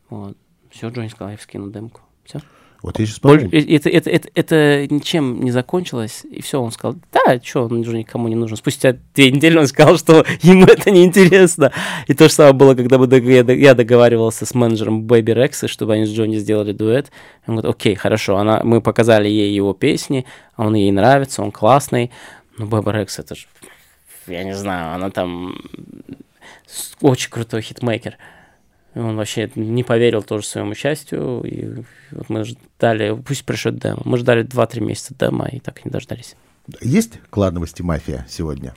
Вот. 0.10 0.38
Все, 0.69 0.89
Джонни 0.89 1.08
сказал, 1.08 1.32
я 1.32 1.38
скину 1.38 1.71
демку. 1.71 2.02
Все. 2.23 2.39
Вот 2.84 3.00
я 3.00 3.06
сейчас 3.06 3.22
Больше- 3.22 3.46
подумал, 3.46 3.65
это, 3.69 3.89
это, 3.89 4.10
это, 4.10 4.30
это 4.36 4.88
ничем 4.93 5.41
не 5.41 5.52
закончилось, 5.52 6.24
и 6.30 6.41
все, 6.41 6.62
он 6.62 6.74
сказал, 6.74 6.98
да, 7.13 7.39
что, 7.41 7.63
он 7.63 7.80
уже 7.80 7.98
никому 7.98 8.28
не 8.28 8.36
нужен. 8.36 8.58
Спустя 8.58 8.98
две 9.15 9.32
недели 9.32 9.58
он 9.58 9.67
сказал, 9.67 9.98
что 9.98 10.26
ему 10.41 10.65
это 10.65 10.91
не 10.91 11.06
интересно. 11.06 11.72
И 12.08 12.13
то 12.13 12.26
же 12.28 12.34
самое 12.34 12.54
было, 12.54 12.76
когда 12.76 12.98
я 12.98 13.43
дог- 13.43 13.58
я 13.58 13.74
договаривался 13.74 14.46
с 14.46 14.54
менеджером 14.54 15.08
Baby 15.08 15.34
Rex, 15.34 15.69
чтобы 15.69 15.93
они 15.93 16.06
с 16.06 16.10
Джонни 16.10 16.36
сделали 16.38 16.74
дуэт. 16.74 17.10
Он 17.48 17.56
говорит, 17.56 17.74
окей, 17.74 17.96
хорошо, 17.96 18.36
она, 18.36 18.60
мы 18.65 18.82
показали 18.82 19.30
ей 19.30 19.56
его 19.56 19.74
песни, 19.74 20.26
а 20.58 20.67
он 20.67 20.76
ей 20.76 20.91
нравится, 20.91 21.41
он 21.41 21.54
классный. 21.54 22.12
Ну, 22.58 22.67
Baby 22.67 23.02
Rex, 23.02 23.17
это 23.17 23.36
же, 23.36 23.48
я 24.28 24.43
не 24.43 24.56
знаю, 24.56 24.93
она 24.93 25.10
там 25.10 25.56
очень 27.00 27.30
крутой 27.30 27.62
хитмейкер. 27.62 28.17
Он 28.95 29.15
вообще 29.15 29.49
не 29.56 29.84
поверил 29.84 30.21
тоже 30.23 30.45
своему 30.45 30.75
счастью. 30.75 31.41
И 31.43 31.84
вот 32.12 32.29
мы 32.29 32.43
ждали, 32.43 33.19
пусть 33.25 33.45
пришлет 33.45 33.77
демо. 33.77 34.01
Мы 34.06 34.17
ждали 34.17 34.45
2-3 34.45 34.82
месяца 34.82 35.15
демо 35.15 35.47
и 35.47 35.60
так 35.60 35.79
и 35.79 35.82
не 35.86 35.91
дождались. 35.91 36.36
есть 36.82 37.19
клановости 37.29 37.82
мафия 37.82 38.25
сегодня? 38.29 38.73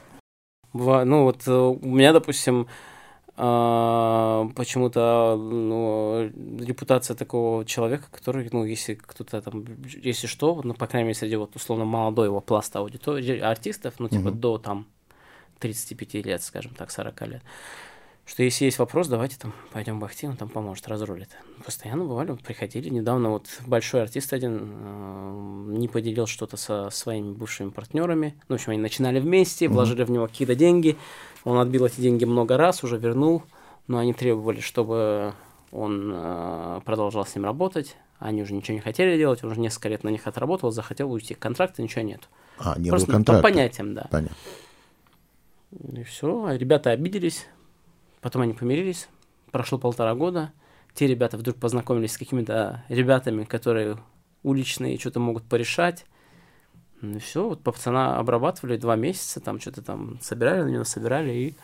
Ну 0.73 1.25
вот 1.25 1.43
э, 1.47 1.53
у 1.53 1.87
меня, 1.87 2.13
допустим, 2.13 2.67
а, 3.39 4.49
почему-то 4.57 5.37
ну, 5.39 6.31
репутация 6.59 7.15
такого 7.15 7.67
человека, 7.67 8.05
который, 8.11 8.49
ну, 8.51 8.65
если 8.65 8.95
кто-то 8.95 9.43
там, 9.43 9.65
если 9.85 10.27
что, 10.27 10.61
ну, 10.65 10.73
по 10.73 10.87
крайней 10.87 11.09
мере, 11.09 11.19
среди 11.19 11.37
вот 11.37 11.55
условно 11.55 11.85
молодого 11.85 12.41
пласта 12.41 12.79
аудитории, 12.79 13.39
артистов, 13.39 13.95
ну, 13.99 14.09
типа 14.09 14.31
Мгм. 14.31 14.41
до 14.41 14.59
там 14.59 14.87
35 15.59 16.15
лет, 16.25 16.43
скажем 16.43 16.73
так, 16.75 16.91
40 16.91 17.27
лет, 17.27 17.43
что 18.27 18.43
если 18.43 18.65
есть 18.65 18.79
вопрос, 18.81 19.07
давайте 19.07 19.39
там 19.39 19.53
пойдем 19.73 20.01
бахти, 20.01 20.27
он 20.27 20.37
там 20.37 20.49
поможет, 20.49 20.89
разрулит. 20.89 21.31
Постоянно 21.65 22.05
бывали, 22.05 22.33
приходили. 22.35 22.89
Недавно 22.89 23.31
вот 23.31 23.47
большой 23.67 24.03
артист 24.03 24.33
один 24.33 24.59
э, 24.63 25.67
не 25.79 25.87
поделил 25.87 26.27
что-то 26.27 26.57
со 26.57 26.91
своими 26.91 27.33
бывшими 27.33 27.71
партнерами. 27.71 28.35
Ну, 28.49 28.57
в 28.57 28.59
общем, 28.59 28.73
они 28.73 28.81
начинали 28.81 29.21
вместе, 29.21 29.69
вложили 29.69 30.03
в 30.03 30.11
него 30.11 30.27
какие-то 30.27 30.57
деньги. 30.57 30.97
Он 31.45 31.59
отбил 31.59 31.87
эти 31.87 32.01
деньги 32.01 32.25
много 32.25 32.57
раз, 32.57 32.83
уже 32.83 32.99
вернул, 32.99 33.45
но 33.87 33.99
они 33.99 34.13
требовали, 34.13 34.59
чтобы 34.59 35.33
он 35.71 36.11
э, 36.13 36.81
продолжал 36.85 37.25
с 37.25 37.35
ним 37.37 37.45
работать. 37.45 37.97
Они 38.19 38.43
уже 38.43 38.55
ничего 38.55 38.75
не 38.75 38.81
хотели 38.81 39.17
делать, 39.17 39.45
он 39.45 39.53
уже 39.53 39.61
несколько 39.61 39.89
лет 39.89 40.03
на 40.03 40.09
них 40.09 40.27
отработал, 40.27 40.73
захотел 40.73 41.13
уйти. 41.13 41.35
Контракта 41.35 41.81
ничего 41.81 42.03
нет. 42.03 42.29
А, 42.59 42.77
не 42.77 42.89
Просто 42.89 43.07
было 43.07 43.13
по 43.13 43.19
контракта. 43.19 43.43
понятиям, 43.43 43.95
да. 43.95 44.09
Понятно. 44.11 44.37
И 45.93 46.03
все, 46.05 46.57
ребята 46.57 46.91
обиделись, 46.91 47.47
потом 48.27 48.43
они 48.43 48.55
помирились, 48.55 49.09
прошло 49.53 49.79
полтора 49.79 50.13
года, 50.17 50.51
те 50.95 51.07
ребята 51.07 51.37
вдруг 51.37 51.59
познакомились 51.59 52.15
с 52.15 52.19
какими-то 52.19 52.83
ребятами, 52.89 53.45
которые 53.45 53.99
уличные, 54.43 54.99
что-то 54.99 55.21
могут 55.21 55.45
порешать. 55.45 56.07
Ну 57.03 57.21
все, 57.21 57.49
вот 57.49 57.63
пацана 57.63 58.19
обрабатывали 58.19 58.79
два 58.79 58.97
месяца, 58.97 59.39
там 59.39 59.61
что-то 59.61 59.81
там 59.81 60.19
собирали 60.21 60.63
на 60.63 60.71
него, 60.71 60.83
собирали 60.83 61.31
и 61.31 61.57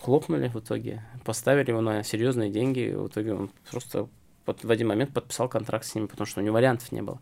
хлопнули 0.00 0.46
в 0.46 0.54
итоге. 0.54 1.02
Поставили 1.24 1.70
его 1.70 1.80
на 1.80 2.04
серьезные 2.04 2.52
деньги, 2.52 2.94
в 2.94 3.08
итоге 3.08 3.34
он 3.34 3.50
просто 3.68 4.08
под- 4.44 4.62
в 4.62 4.70
один 4.70 4.86
момент 4.86 5.12
подписал 5.12 5.48
контракт 5.48 5.86
с 5.86 5.96
ними, 5.96 6.06
потому 6.06 6.24
что 6.24 6.40
у 6.40 6.44
него 6.44 6.54
вариантов 6.54 6.92
не 6.92 7.02
было. 7.02 7.20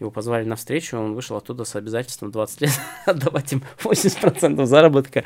Его 0.00 0.10
позвали 0.10 0.44
на 0.44 0.56
встречу, 0.56 0.98
он 0.98 1.14
вышел 1.14 1.36
оттуда 1.36 1.64
с 1.64 1.76
обязательством 1.76 2.32
20 2.32 2.60
лет 2.62 2.72
отдавать 3.06 3.52
им 3.52 3.62
80% 3.78 4.66
заработка 4.66 5.24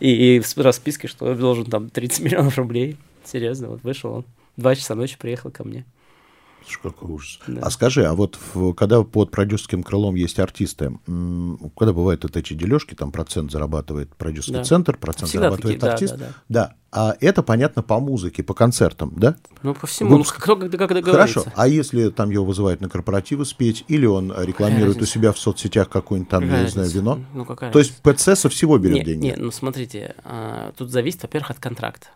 и, 0.00 0.36
и 0.36 0.40
с 0.40 0.56
распиской, 0.56 1.08
что 1.08 1.26
он 1.26 1.38
должен 1.38 1.66
там 1.66 1.88
30 1.88 2.20
миллионов 2.20 2.58
рублей. 2.58 2.96
Серьезно, 3.24 3.68
вот 3.68 3.82
вышел 3.82 4.12
он. 4.12 4.24
Два 4.56 4.74
часа 4.74 4.96
ночи 4.96 5.16
приехал 5.16 5.50
ко 5.50 5.62
мне. 5.62 5.84
Какой 6.82 7.10
ужас. 7.14 7.40
Да. 7.46 7.62
А 7.62 7.70
скажи, 7.70 8.04
а 8.04 8.12
вот 8.14 8.38
в- 8.52 8.72
когда 8.74 9.02
под 9.02 9.30
продюсерским 9.30 9.82
крылом 9.82 10.14
есть 10.16 10.38
артисты, 10.38 10.98
когда 11.06 11.92
бывают 11.92 12.22
вот 12.24 12.36
эти 12.36 12.52
дележки, 12.52 12.94
там 12.94 13.10
процент 13.10 13.50
зарабатывает 13.50 14.14
продюсерский 14.14 14.54
Да. 14.56 14.64
центр, 14.64 14.96
процент 14.98 15.30
Всегда 15.30 15.44
зарабатывает 15.50 15.80
такие, 15.80 15.88
да, 15.88 15.92
артист. 15.94 16.16
да, 16.16 16.26
да. 16.26 16.34
Да, 16.48 16.74
а 16.92 17.16
это 17.20 17.42
понятно 17.42 17.82
по 17.82 17.98
музыке, 18.00 18.42
по 18.42 18.52
концертам, 18.54 19.12
да? 19.16 19.36
Ну, 19.62 19.74
по 19.74 19.86
всему, 19.86 20.10
Вы- 20.10 20.18
ну, 20.18 20.24
кто 20.24 20.56
когда 20.56 20.86
договорится. 20.86 21.10
Хорошо. 21.40 21.52
А 21.56 21.66
если 21.68 22.10
там 22.10 22.30
его 22.30 22.44
вызывают 22.44 22.80
на 22.82 22.88
корпоративы 22.90 23.44
спеть, 23.46 23.84
или 23.88 24.04
он 24.06 24.30
рекламирует 24.36 24.96
у 24.96 25.00
разница? 25.00 25.12
себя 25.12 25.32
в 25.32 25.38
соцсетях 25.38 25.88
какое-нибудь 25.88 26.30
там, 26.30 26.42
Какая 26.42 26.58
я 26.58 26.64
не 26.64 26.70
знаю, 26.70 26.90
вино? 26.90 27.20
Ну, 27.34 27.44
какая 27.46 27.72
То 27.72 27.78
есть? 27.78 28.00
ПЦ 28.02 28.36
со 28.36 28.48
всего 28.50 28.76
берет 28.78 28.96
Нет, 28.98 29.06
деньги? 29.06 29.24
нет, 29.24 29.38
ну 29.38 29.50
смотрите, 29.50 30.14
а, 30.24 30.72
тут 30.76 30.90
зависит, 30.90 31.22
во-первых, 31.22 31.50
от 31.52 31.58
контракта. 31.60 32.08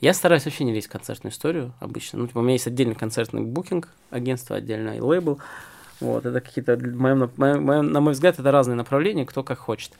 Я 0.00 0.12
стараюсь 0.12 0.44
вообще 0.44 0.64
не 0.64 0.72
лезть 0.74 0.88
в 0.88 0.90
концертную 0.90 1.32
историю 1.32 1.72
обычно. 1.80 2.18
Ну, 2.18 2.26
типа, 2.26 2.38
у 2.38 2.42
меня 2.42 2.52
есть 2.52 2.66
отдельный 2.66 2.94
концертный 2.94 3.42
букинг, 3.42 3.88
агентство 4.10 4.56
отдельное, 4.56 4.96
и 4.98 5.00
лейбл. 5.00 5.40
Вот, 6.00 6.26
это 6.26 6.40
какие-то, 6.42 6.76
моем, 6.76 7.30
моем- 7.36 7.90
на 7.90 8.00
мой 8.00 8.12
взгляд, 8.12 8.38
это 8.38 8.50
разные 8.50 8.74
направления, 8.74 9.24
кто 9.24 9.42
как 9.42 9.58
хочет. 9.58 9.92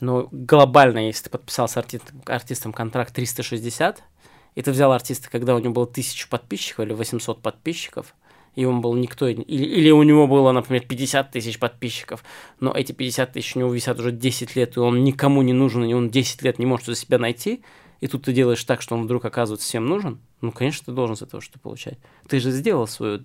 Но 0.00 0.28
глобально, 0.30 1.06
если 1.06 1.24
ты 1.24 1.30
подписал 1.30 1.66
арти- 1.66 2.00
артистом 2.26 2.72
контракт 2.72 3.12
360, 3.12 4.02
и 4.54 4.62
ты 4.62 4.70
взял 4.70 4.92
артиста, 4.92 5.28
когда 5.30 5.56
у 5.56 5.58
него 5.58 5.72
было 5.72 5.86
1000 5.86 6.28
подписчиков 6.28 6.86
или 6.86 6.92
800 6.92 7.42
подписчиков, 7.42 8.14
и 8.54 8.64
он 8.64 8.80
был 8.80 8.94
никто, 8.94 9.26
или, 9.26 9.42
или 9.42 9.90
у 9.90 10.04
него 10.04 10.28
было, 10.28 10.52
например, 10.52 10.84
50 10.86 11.32
тысяч 11.32 11.58
подписчиков, 11.58 12.22
но 12.60 12.72
эти 12.72 12.92
50 12.92 13.32
тысяч 13.32 13.56
у 13.56 13.58
него 13.58 13.72
висят 13.72 13.98
уже 13.98 14.12
10 14.12 14.54
лет, 14.54 14.76
и 14.76 14.80
он 14.80 15.02
никому 15.02 15.42
не 15.42 15.52
нужен, 15.52 15.82
и 15.84 15.92
он 15.92 16.08
10 16.08 16.42
лет 16.42 16.60
не 16.60 16.66
может 16.66 16.86
за 16.86 16.94
себя 16.94 17.18
найти, 17.18 17.62
и 18.04 18.06
тут 18.06 18.24
ты 18.24 18.34
делаешь 18.34 18.62
так, 18.64 18.82
что 18.82 18.96
он 18.96 19.04
вдруг 19.04 19.24
оказывается 19.24 19.66
всем 19.66 19.86
нужен, 19.86 20.18
ну, 20.42 20.52
конечно, 20.52 20.84
ты 20.84 20.92
должен 20.92 21.16
с 21.16 21.22
этого 21.22 21.40
что-то 21.40 21.58
получать. 21.58 21.96
Ты 22.28 22.38
же 22.38 22.50
сделал 22.50 22.86
свою... 22.86 23.24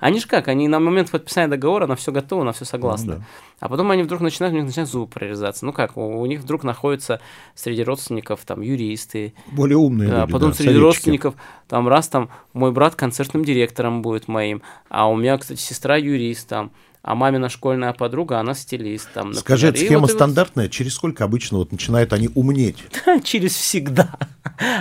Они 0.00 0.18
же 0.18 0.26
как, 0.26 0.48
они 0.48 0.66
на 0.66 0.80
момент 0.80 1.12
подписания 1.12 1.46
договора, 1.46 1.86
на 1.86 1.94
все 1.94 2.10
готово, 2.10 2.42
на 2.42 2.50
все 2.50 2.64
согласны. 2.64 3.14
Ну 3.14 3.18
да. 3.20 3.26
А 3.60 3.68
потом 3.68 3.88
они 3.92 4.02
вдруг 4.02 4.20
начинают, 4.20 4.52
у 4.52 4.56
них 4.56 4.66
начинают 4.66 4.90
зубы 4.90 5.06
прорезаться. 5.06 5.64
Ну 5.64 5.72
как, 5.72 5.96
у, 5.96 6.20
у 6.20 6.26
них 6.26 6.40
вдруг 6.40 6.64
находятся 6.64 7.20
среди 7.54 7.84
родственников 7.84 8.40
там 8.44 8.62
юристы, 8.62 9.32
Более 9.52 9.76
умные 9.76 10.10
а 10.10 10.20
люди, 10.22 10.32
потом 10.32 10.48
да, 10.50 10.56
среди 10.56 10.70
советчики. 10.70 10.82
родственников, 10.82 11.34
там 11.68 11.86
раз 11.86 12.08
там 12.08 12.28
мой 12.52 12.72
брат 12.72 12.96
концертным 12.96 13.44
директором 13.44 14.02
будет 14.02 14.26
моим, 14.26 14.60
а 14.88 15.08
у 15.08 15.14
меня, 15.14 15.38
кстати, 15.38 15.60
сестра 15.60 15.96
юрист 15.98 16.48
там, 16.48 16.72
а 17.06 17.14
мамина 17.14 17.48
школьная 17.48 17.92
подруга, 17.92 18.40
она 18.40 18.52
стилист 18.52 19.08
там. 19.14 19.26
например. 19.28 19.40
Скажи, 19.40 19.68
эта 19.68 19.78
схема 19.78 20.00
вот 20.00 20.10
и 20.10 20.12
вот 20.12 20.18
стандартная, 20.18 20.68
через 20.68 20.94
сколько 20.94 21.22
обычно 21.22 21.58
вот 21.58 21.70
начинают 21.70 22.12
они 22.12 22.30
умнеть? 22.34 22.78
через 23.22 23.54
всегда. 23.54 24.10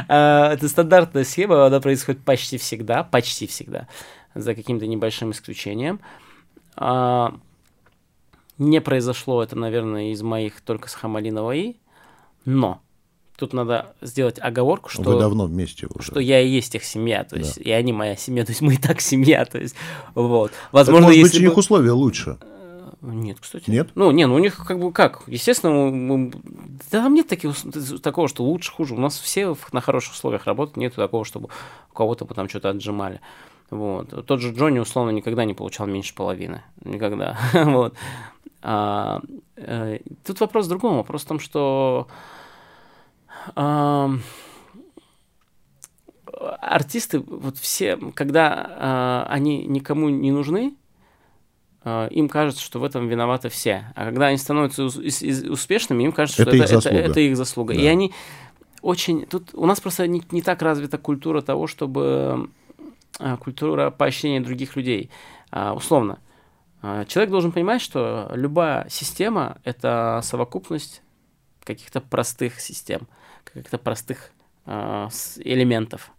А, 0.07 0.51
Это 0.51 0.67
стандартная 0.67 1.23
схема, 1.23 1.67
она 1.67 1.79
происходит 1.79 2.23
почти 2.23 2.57
всегда, 2.57 3.03
почти 3.03 3.45
всегда, 3.45 3.88
за 4.33 4.55
каким-то 4.55 4.88
небольшим 4.88 5.29
исключением. 5.29 5.99
А, 6.75 7.35
Не 8.57 8.81
произошло 8.81 9.43
это, 9.43 9.55
наверное, 9.55 10.11
из 10.11 10.23
моих 10.23 10.61
только 10.61 10.89
с 10.89 10.95
Хамалинова 10.95 11.51
и, 11.51 11.75
но 12.43 12.81
тут 13.38 13.54
надо 13.54 13.93
сделать 14.02 14.39
оговорку, 14.39 14.89
что... 14.89 15.04
Вы 15.04 15.19
давно 15.19 15.45
вместе 15.45 15.88
уже. 15.93 16.12
что 16.12 16.19
я 16.19 16.41
и 16.41 16.48
есть 16.48 16.76
их 16.76 16.84
семья, 16.84 17.24
то 17.24 17.36
Да. 17.36 17.41
есть 17.41 17.58
и 17.58 17.71
они 17.71 17.93
моя 17.93 18.15
семья, 18.15 18.45
то 18.45 18.52
есть 18.52 18.62
мы 18.62 18.76
и 18.76 18.78
так 18.78 19.02
семья, 19.02 19.45
то 19.45 19.58
есть 19.58 19.76
вот. 20.13 20.52
Так, 20.52 20.60
Возможно, 20.71 21.08
может 21.08 21.21
быть, 21.21 21.34
если 21.34 21.43
них 21.45 21.54
бы... 21.54 21.60
условия 21.60 21.91
лучше. 21.91 22.38
Нет, 23.02 23.38
кстати. 23.39 23.69
Нет? 23.69 23.89
Ну, 23.95 24.10
не, 24.12 24.26
ну 24.26 24.36
у 24.36 24.39
них 24.39 24.56
как 24.65 24.80
бы 24.80 24.91
как, 24.91 25.24
естественно, 25.28 25.74
мы- 25.74 26.32
да, 26.91 27.04
там 27.04 27.13
нет 27.13 27.28
таких, 27.28 27.54
такого, 28.02 28.28
что 28.28 28.43
лучше, 28.43 28.71
хуже. 28.71 28.95
У 28.95 29.00
нас 29.00 29.19
все 29.19 29.56
на 29.71 29.82
хороших 29.82 30.13
условиях 30.13 30.45
работают, 30.45 30.78
нет 30.78 30.95
такого, 30.95 31.24
чтобы 31.26 31.50
у 31.91 31.93
кого-то 31.93 32.26
бы 32.26 32.34
там 32.34 32.50
что-то 32.50 32.69
отжимали. 32.69 33.21
Вот. 33.69 34.26
Тот 34.26 34.41
же 34.41 34.54
Джонни, 34.54 34.80
условно, 34.80 35.12
никогда 35.12 35.45
не 35.45 35.54
получал 35.54 35.88
меньше 35.88 36.15
половины. 36.15 36.63
Никогда. 36.84 37.38
вот. 37.54 37.95
А, 38.62 39.21
э, 39.56 40.00
тут 40.26 40.39
вопрос 40.39 40.65
в 40.65 40.69
другом. 40.69 40.98
Вопрос 40.98 41.24
в 41.24 41.28
том, 41.28 41.39
что 41.39 42.08
артисты, 46.62 47.19
вот 47.19 47.58
все, 47.58 47.97
когда 48.13 48.67
а, 48.69 49.27
они 49.29 49.65
никому 49.65 50.10
не 50.10 50.31
нужны, 50.31 50.75
а, 51.84 52.08
им 52.08 52.27
кажется, 52.29 52.62
что 52.63 52.79
в 52.79 52.84
этом 52.84 53.08
виноваты 53.08 53.49
все. 53.49 53.91
А 53.95 54.05
когда 54.05 54.27
они 54.27 54.38
становятся 54.38 54.84
успешными, 54.86 56.03
им 56.03 56.12
кажется, 56.12 56.41
Это 56.41 56.51
что 56.51 56.58
их 56.58 56.63
это, 56.63 56.73
это, 56.73 56.81
заслуга. 56.81 56.99
это 57.05 57.19
их 57.19 57.38
заслуга. 57.38 57.73
И 57.73 57.84
Да. 57.84 57.89
они 57.89 58.13
очень... 58.81 59.25
Тут 59.25 59.49
у 59.53 59.65
нас 59.65 59.79
просто 59.79 60.08
не, 60.08 60.21
не 60.31 60.41
так 60.41 60.62
развита 60.62 60.97
культура 60.97 61.41
того, 61.41 61.67
чтобы... 61.67 62.49
а, 63.19 63.38
Культура 63.38 63.91
поощрения 63.91 64.41
других 64.41 64.75
людей. 64.75 65.10
Условно. 65.51 66.19
Человек 67.08 67.31
должен 67.31 67.51
понимать, 67.53 67.81
что 67.81 68.29
любая 68.36 68.88
система— 68.89 69.58
это 69.63 70.19
совокупность 70.21 71.01
каких-то 71.63 72.01
простых 72.01 72.60
систем, 72.60 73.08
каких-то 73.45 73.77
простых 73.77 74.31
с- 74.65 75.38
элементов. 75.38 76.12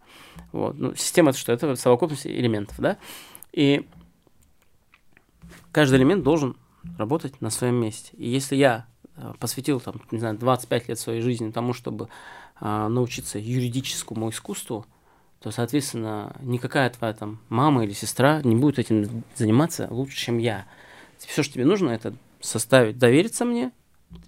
Вот. 0.52 0.78
Ну, 0.78 0.94
система 0.94 1.30
это 1.30 1.38
что? 1.38 1.52
Это 1.52 1.74
совокупность 1.76 2.26
элементов, 2.26 2.76
да? 2.78 2.96
И 3.52 3.86
каждый 5.72 5.98
элемент 5.98 6.22
должен 6.22 6.56
работать 6.96 7.40
на 7.40 7.50
своем 7.50 7.74
месте. 7.74 8.16
И 8.16 8.28
если 8.28 8.56
я 8.56 8.86
а, 9.16 9.34
посвятил, 9.38 9.80
там, 9.80 10.00
не 10.10 10.18
знаю, 10.18 10.38
25 10.38 10.88
лет 10.88 10.98
своей 10.98 11.20
жизни 11.20 11.50
тому, 11.50 11.72
чтобы 11.72 12.08
а, 12.60 12.88
научиться 12.88 13.38
юридическому 13.38 14.30
искусству, 14.30 14.86
то, 15.40 15.50
соответственно, 15.50 16.34
никакая 16.40 16.90
твоя 16.90 17.12
там 17.14 17.40
мама 17.48 17.84
или 17.84 17.92
сестра 17.92 18.40
не 18.42 18.56
будет 18.56 18.78
этим 18.78 19.24
заниматься 19.34 19.88
лучше, 19.90 20.16
чем 20.16 20.38
я. 20.38 20.66
Все, 21.18 21.42
что 21.42 21.54
тебе 21.54 21.64
нужно, 21.64 21.90
это 21.90 22.14
составить, 22.40 22.98
довериться 22.98 23.44
мне 23.44 23.72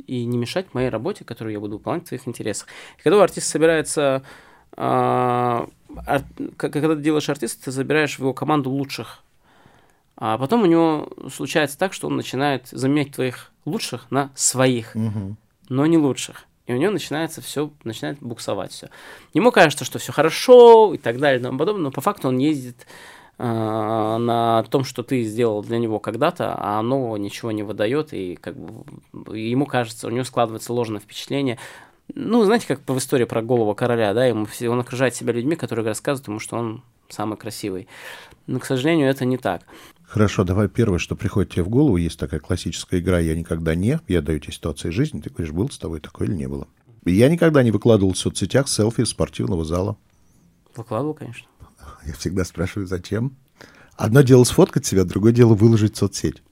и 0.07 0.25
не 0.25 0.39
мешать 0.39 0.73
моей 0.75 0.89
работе, 0.89 1.25
которую 1.25 1.53
я 1.53 1.61
буду 1.61 1.79
выполнять 1.79 2.05
в 2.05 2.09
твоих 2.09 2.27
интересах. 2.29 2.69
И 2.99 3.03
когда 3.03 3.19
у 3.19 3.21
артиста 3.21 3.51
собирается, 3.51 4.23
а, 4.77 5.69
ар- 6.07 6.25
когда 6.57 6.95
ты 6.95 7.03
делаешь 7.03 7.29
артиста, 7.29 7.65
ты 7.67 7.71
забираешь 7.71 8.17
в 8.17 8.21
его 8.21 8.33
команду 8.35 8.71
лучших. 8.71 9.23
А 10.17 10.37
потом 10.37 10.63
у 10.63 10.67
него 10.67 11.09
случается 11.33 11.79
так, 11.79 11.93
что 11.93 12.09
он 12.09 12.17
начинает 12.17 12.67
заменять 12.69 13.13
твоих 13.13 13.53
лучших 13.65 14.11
на 14.11 14.31
своих 14.35 14.95
Мгм. 14.95 15.37
но 15.69 15.87
не 15.87 15.97
лучших. 15.99 16.45
И 16.67 16.73
у 16.73 16.77
него 16.77 16.91
начинается 16.93 17.41
все, 17.41 17.71
начинает 17.85 18.19
буксовать 18.21 18.73
все. 18.73 18.89
Ему 19.33 19.53
кажется, 19.53 19.85
что 19.85 19.99
все 19.99 20.13
хорошо 20.13 20.93
и 20.95 20.99
так 20.99 21.19
далее 21.19 21.41
и 21.41 21.43
тому 21.43 21.59
подобное, 21.59 21.85
но 21.85 21.91
по 21.91 22.01
факту 22.01 22.29
он 22.29 22.39
ездит 22.39 22.87
на 23.39 24.65
том, 24.69 24.83
что 24.83 25.03
ты 25.03 25.23
сделал 25.23 25.63
для 25.63 25.79
него 25.79 26.01
когда-то, 26.01 26.55
а 26.55 26.81
оно 26.81 27.17
ничего 27.17 27.53
не 27.53 27.63
выдает, 27.63 28.13
и 28.13 28.37
как 28.37 28.57
бы 28.57 29.39
ему 29.39 29.65
кажется, 29.65 30.09
у 30.09 30.11
него 30.11 30.25
складывается 30.25 30.73
ложное 30.73 31.01
впечатление. 31.01 31.59
Ну, 32.15 32.43
знаете, 32.45 32.67
как 32.67 32.81
в 32.87 32.99
истории 32.99 33.25
про 33.25 33.43
голову 33.43 33.75
короля, 33.75 34.13
да, 34.15 34.27
ему 34.27 34.45
все, 34.47 34.69
он 34.69 34.81
окружает 34.81 35.15
себя 35.15 35.33
людьми, 35.33 35.57
которые 35.57 35.87
рассказывают 35.87 36.27
ему, 36.27 36.39
что 36.41 36.57
он 36.57 36.83
самый 37.09 37.37
красивый. 37.37 37.87
Но, 38.47 38.59
к 38.59 38.65
сожалению, 38.65 39.09
это 39.09 39.25
не 39.25 39.37
так. 39.37 39.63
Хорошо, 40.05 40.43
давай 40.43 40.69
первое, 40.69 40.99
что 40.99 41.17
приходит 41.17 41.53
тебе 41.53 41.65
в 41.65 41.69
голову, 41.69 41.97
есть 41.97 42.19
такая 42.19 42.41
классическая 42.41 42.99
игра 42.99 43.19
«Я 43.19 43.37
никогда 43.37 43.75
не», 43.75 44.01
я 44.09 44.23
даю 44.23 44.41
тебе 44.41 44.55
ситуации 44.55 44.89
жизни, 44.89 45.21
ты 45.21 45.29
говоришь, 45.31 45.53
был 45.53 45.69
с 45.69 45.79
тобой 45.79 46.01
такое 46.01 46.29
или 46.29 46.35
не 46.35 46.49
было. 46.49 46.67
Я 47.05 47.29
никогда 47.29 47.63
не 47.63 47.71
выкладывал 47.71 48.15
в 48.15 48.19
соцсетях 48.19 48.69
селфи 48.69 49.03
из 49.03 49.11
спортивного 49.11 49.65
зала. 49.65 49.97
Выкладывал, 50.75 51.15
конечно. 51.15 51.47
Я 52.07 52.13
всегда 52.15 52.45
спрашиваю, 52.45 52.87
зачем? 52.87 53.37
Одно 53.97 54.23
дело 54.23 54.45
сфоткать 54.45 54.87
себя, 54.87 55.05
другое 55.05 55.33
дело 55.33 55.55
выложить 55.55 55.97
в 55.97 55.99
соцсеть. 55.99 56.43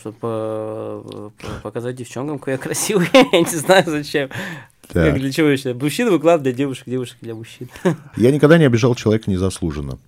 Чтобы 0.00 1.32
показать 1.62 1.96
девчонкам, 1.96 2.38
какой 2.38 2.52
я 2.54 2.58
красивый. 2.58 3.08
Я 3.12 3.40
не 3.40 3.56
знаю, 3.56 3.84
зачем. 3.86 4.30
Так. 4.88 5.12
Как 5.12 5.18
для 5.18 5.32
чего 5.32 5.48
еще? 5.48 5.74
Мужчина 5.74 6.10
выкладывает 6.10 6.42
для 6.44 6.52
девушек, 6.52 6.84
девушек 6.86 7.18
для 7.20 7.34
мужчин. 7.34 7.68
Я 8.16 8.30
никогда 8.30 8.56
не 8.58 8.64
обижал 8.64 8.94
человека 8.94 9.30
незаслуженно. 9.30 9.98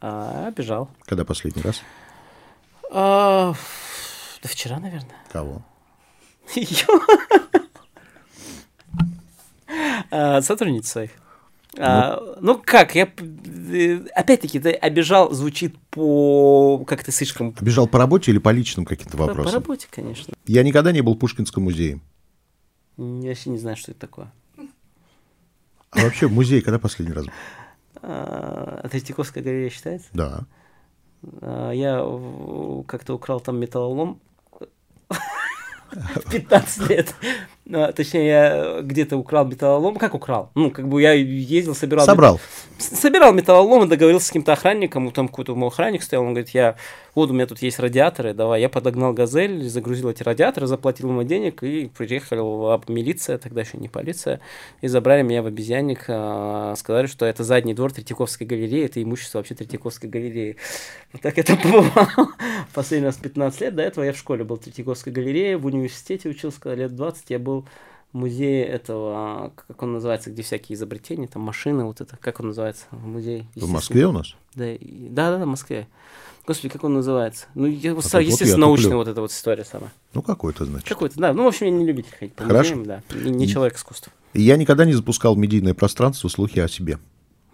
А, 0.00 0.48
обижал. 0.48 0.90
Когда 1.06 1.24
последний 1.24 1.62
раз? 1.62 1.82
А, 2.92 3.54
Да 4.42 4.48
вчера, 4.48 4.78
наверное. 4.78 5.16
Кого? 5.32 5.62
А, 10.12 10.42
Сотрудниц 10.42 10.88
своих. 10.90 11.12
А, 11.78 12.36
Ну 12.40 12.60
как, 12.64 12.94
я 12.94 13.08
э, 13.72 13.98
опять-таки, 14.14 14.58
ты 14.58 14.72
обижал, 14.72 15.32
звучит 15.32 15.76
по 15.90 16.84
как-то 16.86 17.12
слишком 17.12 17.54
Обижал 17.60 17.86
по 17.86 17.98
работе 17.98 18.32
или 18.32 18.38
по 18.38 18.50
личным 18.50 18.84
каким-то 18.84 19.12
по, 19.16 19.24
по 19.24 19.26
вопросам? 19.28 19.54
работе, 19.62 19.86
конечно. 19.90 20.34
Я 20.46 20.62
никогда 20.62 20.92
не 20.92 21.00
был 21.00 21.14
в 21.14 21.18
Пушкинском 21.18 21.62
музее. 21.64 22.00
Я 22.96 23.28
вообще 23.28 23.50
не 23.50 23.58
знаю, 23.58 23.76
что 23.76 23.92
это 23.92 24.00
такое. 24.00 24.32
А 25.90 26.02
вообще 26.02 26.26
в 26.28 26.32
музее 26.32 26.62
когда 26.62 26.78
последний 26.78 27.14
раз 27.14 27.26
был? 27.26 27.32
А, 28.02 28.88
Третьяковская 28.90 29.42
галерея 29.42 29.70
считается? 29.70 30.08
Да. 30.12 30.46
А, 31.40 31.70
Я 31.70 31.98
как-то 32.86 33.14
украл 33.14 33.40
там 33.40 33.58
металлолом 33.58 34.20
в 35.90 36.30
15 36.30 36.90
лет. 36.90 37.14
А, 37.72 37.92
Точнее, 37.92 38.26
я 38.26 38.80
где-то 38.82 39.16
украл 39.16 39.46
металлолом. 39.46 39.96
Как 39.96 40.14
украл? 40.14 40.50
Ну, 40.54 40.70
как 40.70 40.88
бы 40.88 41.02
я 41.02 41.12
ездил, 41.12 41.74
собирал... 41.74 42.04
Собрал. 42.04 42.40
Собирал 42.78 43.32
металлолом 43.32 43.84
и 43.84 43.88
договорился 43.88 44.26
с 44.26 44.28
каким-то 44.28 44.52
охранником, 44.52 45.10
там 45.10 45.28
какой-то 45.28 45.54
мой 45.54 45.68
охранник 45.68 46.02
стоял, 46.02 46.24
он 46.24 46.30
говорит, 46.30 46.50
я, 46.50 46.76
вот 47.14 47.30
у 47.30 47.34
меня 47.34 47.46
тут 47.46 47.60
есть 47.60 47.78
радиаторы, 47.78 48.32
давай. 48.34 48.60
Я 48.60 48.68
подогнал 48.68 49.12
газель, 49.12 49.68
загрузил 49.68 50.08
эти 50.10 50.22
радиаторы, 50.22 50.66
заплатил 50.66 51.08
ему 51.08 51.22
денег, 51.22 51.62
и 51.62 51.90
приехала 51.96 52.80
милиция, 52.88 53.38
тогда 53.38 53.60
еще 53.60 53.78
не 53.78 53.88
полиция, 53.88 54.40
и 54.80 54.88
забрали 54.88 55.22
меня 55.22 55.42
в 55.42 55.46
обезьянник, 55.46 56.04
а, 56.08 56.74
сказали, 56.76 57.06
что 57.06 57.26
это 57.26 57.44
задний 57.44 57.74
двор 57.74 57.92
Третьяковской 57.92 58.44
галереи, 58.44 58.86
это 58.86 59.02
имущество 59.02 59.38
вообще 59.38 59.54
Третьяковской 59.54 60.06
галереи. 60.06 60.56
Вот 61.12 61.22
так 61.22 61.38
это 61.38 61.56
побывало. 61.62 62.30
Последний 62.72 63.06
раз 63.06 63.16
15 63.16 63.60
лет, 63.60 63.74
до 63.74 63.82
этого 63.82 64.04
я 64.04 64.12
в 64.12 64.16
школе 64.16 64.44
был 64.44 64.56
в 64.56 64.60
Третьяковской 64.60 65.10
галерее, 65.10 65.56
в 65.56 65.66
университете 65.66 66.28
учился, 66.28 66.60
когда 66.60 66.76
лет 66.76 66.94
20 66.94 67.24
я 67.28 67.38
был 67.38 67.59
в 68.12 68.16
музее 68.16 68.64
этого, 68.64 69.52
как 69.68 69.82
он 69.82 69.92
называется, 69.92 70.30
где 70.30 70.42
всякие 70.42 70.74
изобретения, 70.76 71.28
там 71.28 71.42
машины, 71.42 71.84
вот 71.84 72.00
это, 72.00 72.16
как 72.16 72.40
он 72.40 72.48
называется, 72.48 72.86
музей? 72.90 73.46
В 73.54 73.68
Москве 73.68 74.06
у 74.06 74.12
нас? 74.12 74.34
Да, 74.54 74.72
и- 74.72 75.08
да, 75.08 75.30
да, 75.30 75.38
да, 75.38 75.44
в 75.44 75.48
Москве. 75.48 75.86
Господи, 76.46 76.72
как 76.72 76.82
он 76.84 76.94
называется? 76.94 77.46
Ну, 77.54 77.66
я, 77.66 77.94
вот, 77.94 78.04
А 78.06 78.16
вот 78.16 78.20
естественно, 78.22 78.50
я 78.62 78.66
научная 78.66 78.96
вот 78.96 79.06
эта 79.06 79.20
вот 79.20 79.30
история 79.30 79.64
самая. 79.64 79.92
Ну, 80.14 80.22
какой-то, 80.22 80.64
значит. 80.64 80.88
Какой-то, 80.88 81.20
да. 81.20 81.32
Ну, 81.32 81.44
в 81.44 81.46
общем, 81.46 81.66
я 81.66 81.72
не 81.72 81.84
любитель 81.86 82.12
ходить 82.18 82.34
по 82.34 82.44
Хорошо. 82.44 82.74
музеям, 82.76 82.86
да. 82.86 83.02
Не, 83.14 83.30
не 83.30 83.46
человек 83.46 83.76
искусства. 83.76 84.12
И 84.32 84.42
Я 84.42 84.56
никогда 84.56 84.84
не 84.84 84.92
запускал 84.92 85.34
в 85.34 85.38
медийное 85.38 85.74
пространство 85.74 86.28
слухи 86.28 86.58
о 86.58 86.66
себе. 86.68 86.98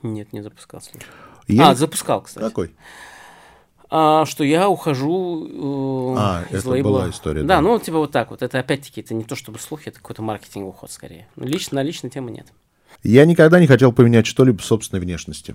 Нет, 0.03 0.33
не 0.33 0.41
запускал 0.41 0.81
слушай. 0.81 1.05
Я 1.49 1.71
а, 1.71 1.75
запускал, 1.75 2.23
кстати. 2.23 2.45
Какой? 2.45 2.73
А, 3.89 4.25
что 4.27 4.43
я 4.45 4.69
ухожу 4.69 5.47
э, 5.47 6.19
А, 6.19 6.45
из 6.51 6.61
это 6.61 6.71
лейбла. 6.71 6.91
была 6.91 7.11
история, 7.11 7.43
Да, 7.43 7.57
да. 7.57 7.61
ну, 7.61 7.79
типа 7.79 7.99
вот 7.99 8.11
так 8.13 8.31
вот. 8.31 8.43
Это 8.43 8.59
опять-таки, 8.59 9.01
это 9.01 9.15
не 9.15 9.25
то 9.25 9.37
чтобы 9.37 9.59
слухи, 9.59 9.89
это 9.89 9.99
какой-то 9.99 10.23
маркетинговый 10.23 10.71
уход 10.71 10.91
скорее. 10.91 11.29
Ну, 11.37 11.47
лично, 11.47 11.77
на 11.77 11.83
личной 11.83 12.11
темы 12.11 12.31
нет. 12.33 12.47
Я 13.03 13.25
никогда 13.27 13.61
не 13.61 13.67
хотел 13.69 13.93
поменять 13.93 14.27
что-либо 14.27 14.59
в 14.59 14.65
собственной 14.65 15.01
внешности. 15.01 15.55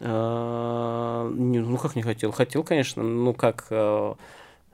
А, 0.00 1.28
не, 1.32 1.58
ну 1.58 1.76
как 1.78 1.96
не 1.96 2.02
хотел? 2.02 2.32
Хотел, 2.32 2.62
конечно. 2.62 3.02
Ну 3.02 3.32
как, 3.34 3.66
э, 3.70 4.14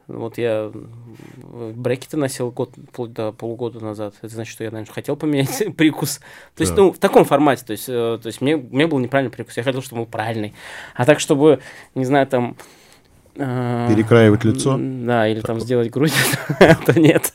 вот 0.06 0.38
я 0.38 0.70
брекеты 1.74 2.16
носил 2.16 2.50
год, 2.50 2.70
вплоть 2.92 3.12
до 3.12 3.32
полугода 3.32 3.80
назад. 3.80 4.14
Это 4.20 4.34
значит, 4.34 4.52
что 4.52 4.64
я, 4.64 4.70
наверное, 4.70 4.92
хотел 4.92 5.16
поменять 5.16 5.64
прикус. 5.76 6.20
То 6.54 6.62
есть, 6.62 6.74
Да. 6.74 6.82
ну, 6.82 6.92
в 6.92 6.98
таком 6.98 7.24
формате. 7.24 7.64
То 7.66 7.72
есть, 7.72 7.88
э, 7.88 8.18
то 8.22 8.26
есть 8.26 8.40
мне, 8.40 8.56
мне 8.56 8.86
был 8.86 8.98
неправильный 8.98 9.32
прикус. 9.32 9.56
Я 9.56 9.62
хотел, 9.62 9.82
чтобы 9.82 10.02
он 10.02 10.04
был 10.06 10.10
правильный. 10.12 10.54
А 10.94 11.04
так, 11.06 11.20
чтобы, 11.20 11.60
не 11.94 12.04
знаю, 12.04 12.26
там... 12.26 12.56
э, 13.36 13.88
Перекраивать 13.88 14.44
лицо? 14.44 14.76
Да, 14.78 15.26
или 15.28 15.40
там 15.40 15.60
сделать 15.60 15.90
грудь, 15.90 16.12
это 16.60 16.98
нет. 17.00 17.32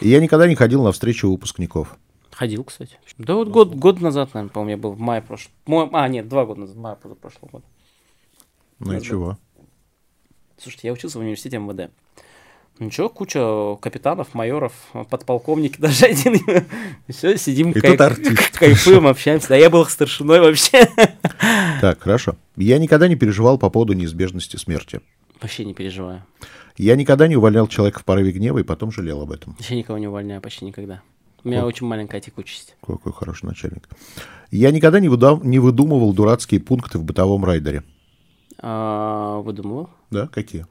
Я 0.00 0.20
никогда 0.20 0.46
не 0.46 0.54
ходил 0.54 0.82
на 0.82 0.92
встречу 0.92 1.30
выпускников. 1.30 1.96
Ходил, 2.32 2.64
кстати. 2.64 2.98
Да 3.18 3.34
вот 3.34 3.48
год, 3.48 3.74
год 3.74 4.00
назад, 4.00 4.32
наверное, 4.34 4.52
по-моему, 4.52 4.70
я 4.70 4.76
был 4.78 4.92
в 4.92 5.00
мае 5.00 5.20
прошлого. 5.20 5.90
А, 5.92 6.08
нет, 6.08 6.28
два 6.28 6.46
года 6.46 6.60
назад, 6.60 6.76
мая 6.76 6.94
прошлого 6.94 7.50
года. 7.50 7.64
Ну 8.78 8.92
и 8.92 8.96
Да. 8.96 9.00
чего? 9.02 9.38
Слушайте, 10.60 10.88
я 10.88 10.92
учился 10.92 11.18
в 11.18 11.22
университете 11.22 11.58
МВД. 11.58 11.90
Ничего, 12.78 13.08
куча 13.08 13.76
капитанов, 13.80 14.34
майоров, 14.34 14.72
подполковники, 15.10 15.76
даже 15.80 16.06
один. 16.06 16.38
Все, 17.08 17.36
сидим, 17.36 17.70
И 17.72 17.78
кайф- 17.80 17.92
тут 17.92 18.00
артист. 18.00 18.50
кайфуем, 18.58 19.06
общаемся. 19.06 19.48
Да 19.48 19.56
я 19.56 19.70
был 19.70 19.84
старшиной 19.86 20.40
вообще. 20.40 20.88
Так, 21.80 22.02
хорошо. 22.02 22.36
Я 22.56 22.78
никогда 22.78 23.08
не 23.08 23.16
переживал 23.16 23.56
по 23.56 23.70
поводу 23.70 23.94
неизбежности 23.94 24.56
смерти. 24.56 25.00
Вообще 25.40 25.64
не 25.64 25.72
переживаю. 25.72 26.22
Я 26.76 26.94
никогда 26.94 27.26
не 27.26 27.36
увольнял 27.36 27.66
человека 27.66 28.00
в 28.00 28.04
порыве 28.04 28.32
гнева 28.32 28.58
и 28.58 28.62
потом 28.62 28.92
жалел 28.92 29.22
об 29.22 29.32
этом. 29.32 29.54
Вообще 29.58 29.76
никого 29.76 29.96
не 29.96 30.06
увольняю, 30.06 30.42
почти 30.42 30.66
никогда. 30.66 31.00
У 31.42 31.48
меня 31.48 31.64
очень 31.64 31.86
маленькая 31.86 32.20
текучесть. 32.20 32.76
Какой 32.86 33.12
хороший 33.14 33.46
начальник. 33.46 33.88
Я 34.50 34.70
никогда 34.72 35.00
не 35.00 35.08
выдумывал 35.08 36.12
дурацкие 36.12 36.60
пункты 36.60 36.98
в 36.98 37.04
бытовом 37.04 37.46
райдере. 37.46 37.82
А, 38.62 39.40
выдумывал. 39.40 39.90
Да, 40.10 40.26
какие? 40.28 40.66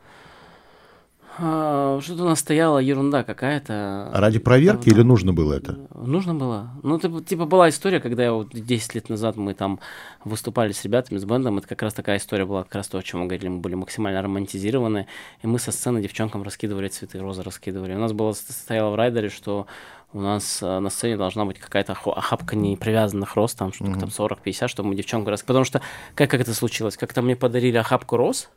А, 1.41 1.99
Что-то 2.01 2.23
у 2.23 2.25
нас 2.25 2.39
стояла 2.39 2.79
ерунда 2.79 3.23
какая-то. 3.23 4.09
А 4.13 4.19
ради 4.19 4.39
проверки 4.39 4.89
или 4.89 5.01
нужно 5.03 5.31
было 5.33 5.53
это? 5.53 5.79
Нужно 5.95 6.35
было. 6.35 6.71
Ну, 6.83 6.97
это, 6.97 7.23
типа, 7.23 7.45
была 7.45 7.69
история, 7.69 8.01
когда 8.01 8.23
я 8.23 8.33
вот 8.33 8.49
10 8.51 8.95
лет 8.95 9.09
назад 9.09 9.37
мы 9.37 9.53
там 9.53 9.79
выступали 10.25 10.73
с 10.73 10.83
ребятами, 10.83 11.17
с 11.17 11.23
бендом. 11.23 11.57
Это 11.57 11.67
как 11.67 11.81
раз 11.81 11.93
такая 11.93 12.17
история 12.17 12.45
была, 12.45 12.63
как 12.63 12.75
раз 12.75 12.87
то, 12.89 12.97
о 12.97 13.03
чем 13.03 13.21
мы 13.21 13.27
говорили. 13.27 13.47
Мы 13.47 13.59
были 13.59 13.75
максимально 13.75 14.21
романтизированы. 14.21 15.07
И 15.41 15.47
мы 15.47 15.59
со 15.59 15.71
сцены 15.71 16.01
девчонкам 16.01 16.43
раскидывали 16.43 16.89
цветы, 16.89 17.19
розы 17.19 17.41
раскидывали. 17.41 17.93
У 17.93 17.99
нас 17.99 18.11
было 18.11 18.33
стояло 18.33 18.89
в 18.91 18.95
райдере, 18.95 19.29
что 19.29 19.65
у 20.11 20.21
нас 20.21 20.59
э, 20.61 20.79
на 20.79 20.89
сцене 20.89 21.17
должна 21.17 21.45
быть 21.45 21.59
какая-то 21.59 21.93
охапка 21.93 22.55
не 22.55 22.75
привязанных 22.75 23.35
роз, 23.35 23.53
там 23.53 23.71
что-то 23.71 23.99
там 23.99 24.09
40-50, 24.09 24.67
чтобы 24.67 24.89
мы 24.89 24.95
девчонку 24.95 25.29
рас... 25.29 25.43
Потому 25.43 25.65
что 25.65 25.81
как, 26.15 26.31
как 26.31 26.41
это 26.41 26.53
случилось? 26.53 26.97
Как-то 26.97 27.21
мне 27.21 27.35
подарили 27.35 27.77
охапку 27.77 28.17
роз, 28.17 28.49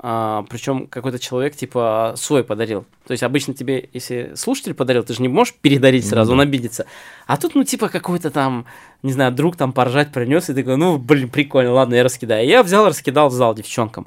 а, 0.00 0.44
причем 0.48 0.86
какой-то 0.86 1.18
человек, 1.18 1.56
типа, 1.56 2.14
свой 2.16 2.44
подарил. 2.44 2.86
То 3.06 3.12
есть 3.12 3.22
обычно 3.22 3.52
тебе, 3.52 3.88
если 3.92 4.32
слушатель 4.36 4.74
подарил, 4.74 5.02
ты 5.02 5.12
же 5.12 5.22
не 5.22 5.28
можешь 5.28 5.54
передарить 5.54 6.08
сразу, 6.08 6.32
он 6.32 6.40
обидится. 6.40 6.86
А 7.26 7.36
тут, 7.36 7.54
ну, 7.54 7.64
типа, 7.64 7.88
какой-то 7.88 8.30
там, 8.30 8.64
не 9.02 9.12
знаю, 9.12 9.32
друг 9.32 9.56
там 9.56 9.72
поржать 9.72 10.12
принес, 10.12 10.48
и 10.48 10.54
такой, 10.54 10.76
ну, 10.76 10.98
блин, 10.98 11.28
прикольно, 11.28 11.72
ладно, 11.72 11.96
я 11.96 12.04
раскидаю. 12.04 12.46
Я 12.46 12.62
взял, 12.62 12.86
раскидал 12.86 13.28
в 13.28 13.32
зал 13.32 13.54
девчонкам. 13.54 14.06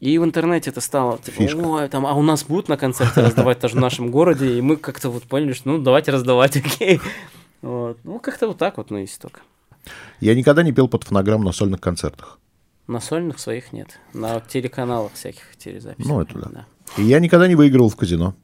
И 0.00 0.16
в 0.18 0.24
интернете 0.24 0.70
это 0.70 0.80
стало, 0.80 1.18
типа, 1.18 1.38
Фишка. 1.38 1.56
ой, 1.58 1.88
там, 1.88 2.06
а 2.06 2.14
у 2.14 2.22
нас 2.22 2.44
будут 2.44 2.68
на 2.68 2.76
концерте 2.76 3.20
раздавать 3.20 3.58
тоже 3.58 3.74
в 3.74 3.80
нашем 3.80 4.10
городе, 4.10 4.58
и 4.58 4.60
мы 4.60 4.76
как-то 4.76 5.10
вот 5.10 5.24
поняли, 5.24 5.52
что, 5.52 5.70
ну, 5.70 5.78
давайте 5.78 6.12
раздавать, 6.12 6.56
окей. 6.56 7.00
Вот. 7.62 7.98
Ну, 8.04 8.20
как-то 8.20 8.46
вот 8.46 8.58
так 8.58 8.76
вот, 8.76 8.90
ну, 8.90 9.02
исток. 9.02 9.40
Я 10.20 10.34
никогда 10.36 10.62
не 10.62 10.72
пел 10.72 10.86
под 10.86 11.04
фонограмму 11.04 11.44
на 11.44 11.52
сольных 11.52 11.80
концертах. 11.80 12.38
На 12.86 13.00
сольных 13.00 13.38
своих 13.38 13.72
нет. 13.72 13.98
На 14.14 14.40
телеканалах 14.40 15.12
всяких 15.14 15.56
телезаписей. 15.56 16.08
Ну, 16.08 16.20
это 16.20 16.38
да. 16.38 16.66
И 16.96 17.02
я 17.02 17.18
никогда 17.18 17.48
не 17.48 17.56
выигрывал 17.56 17.88
в 17.90 17.96
казино. 17.96 18.34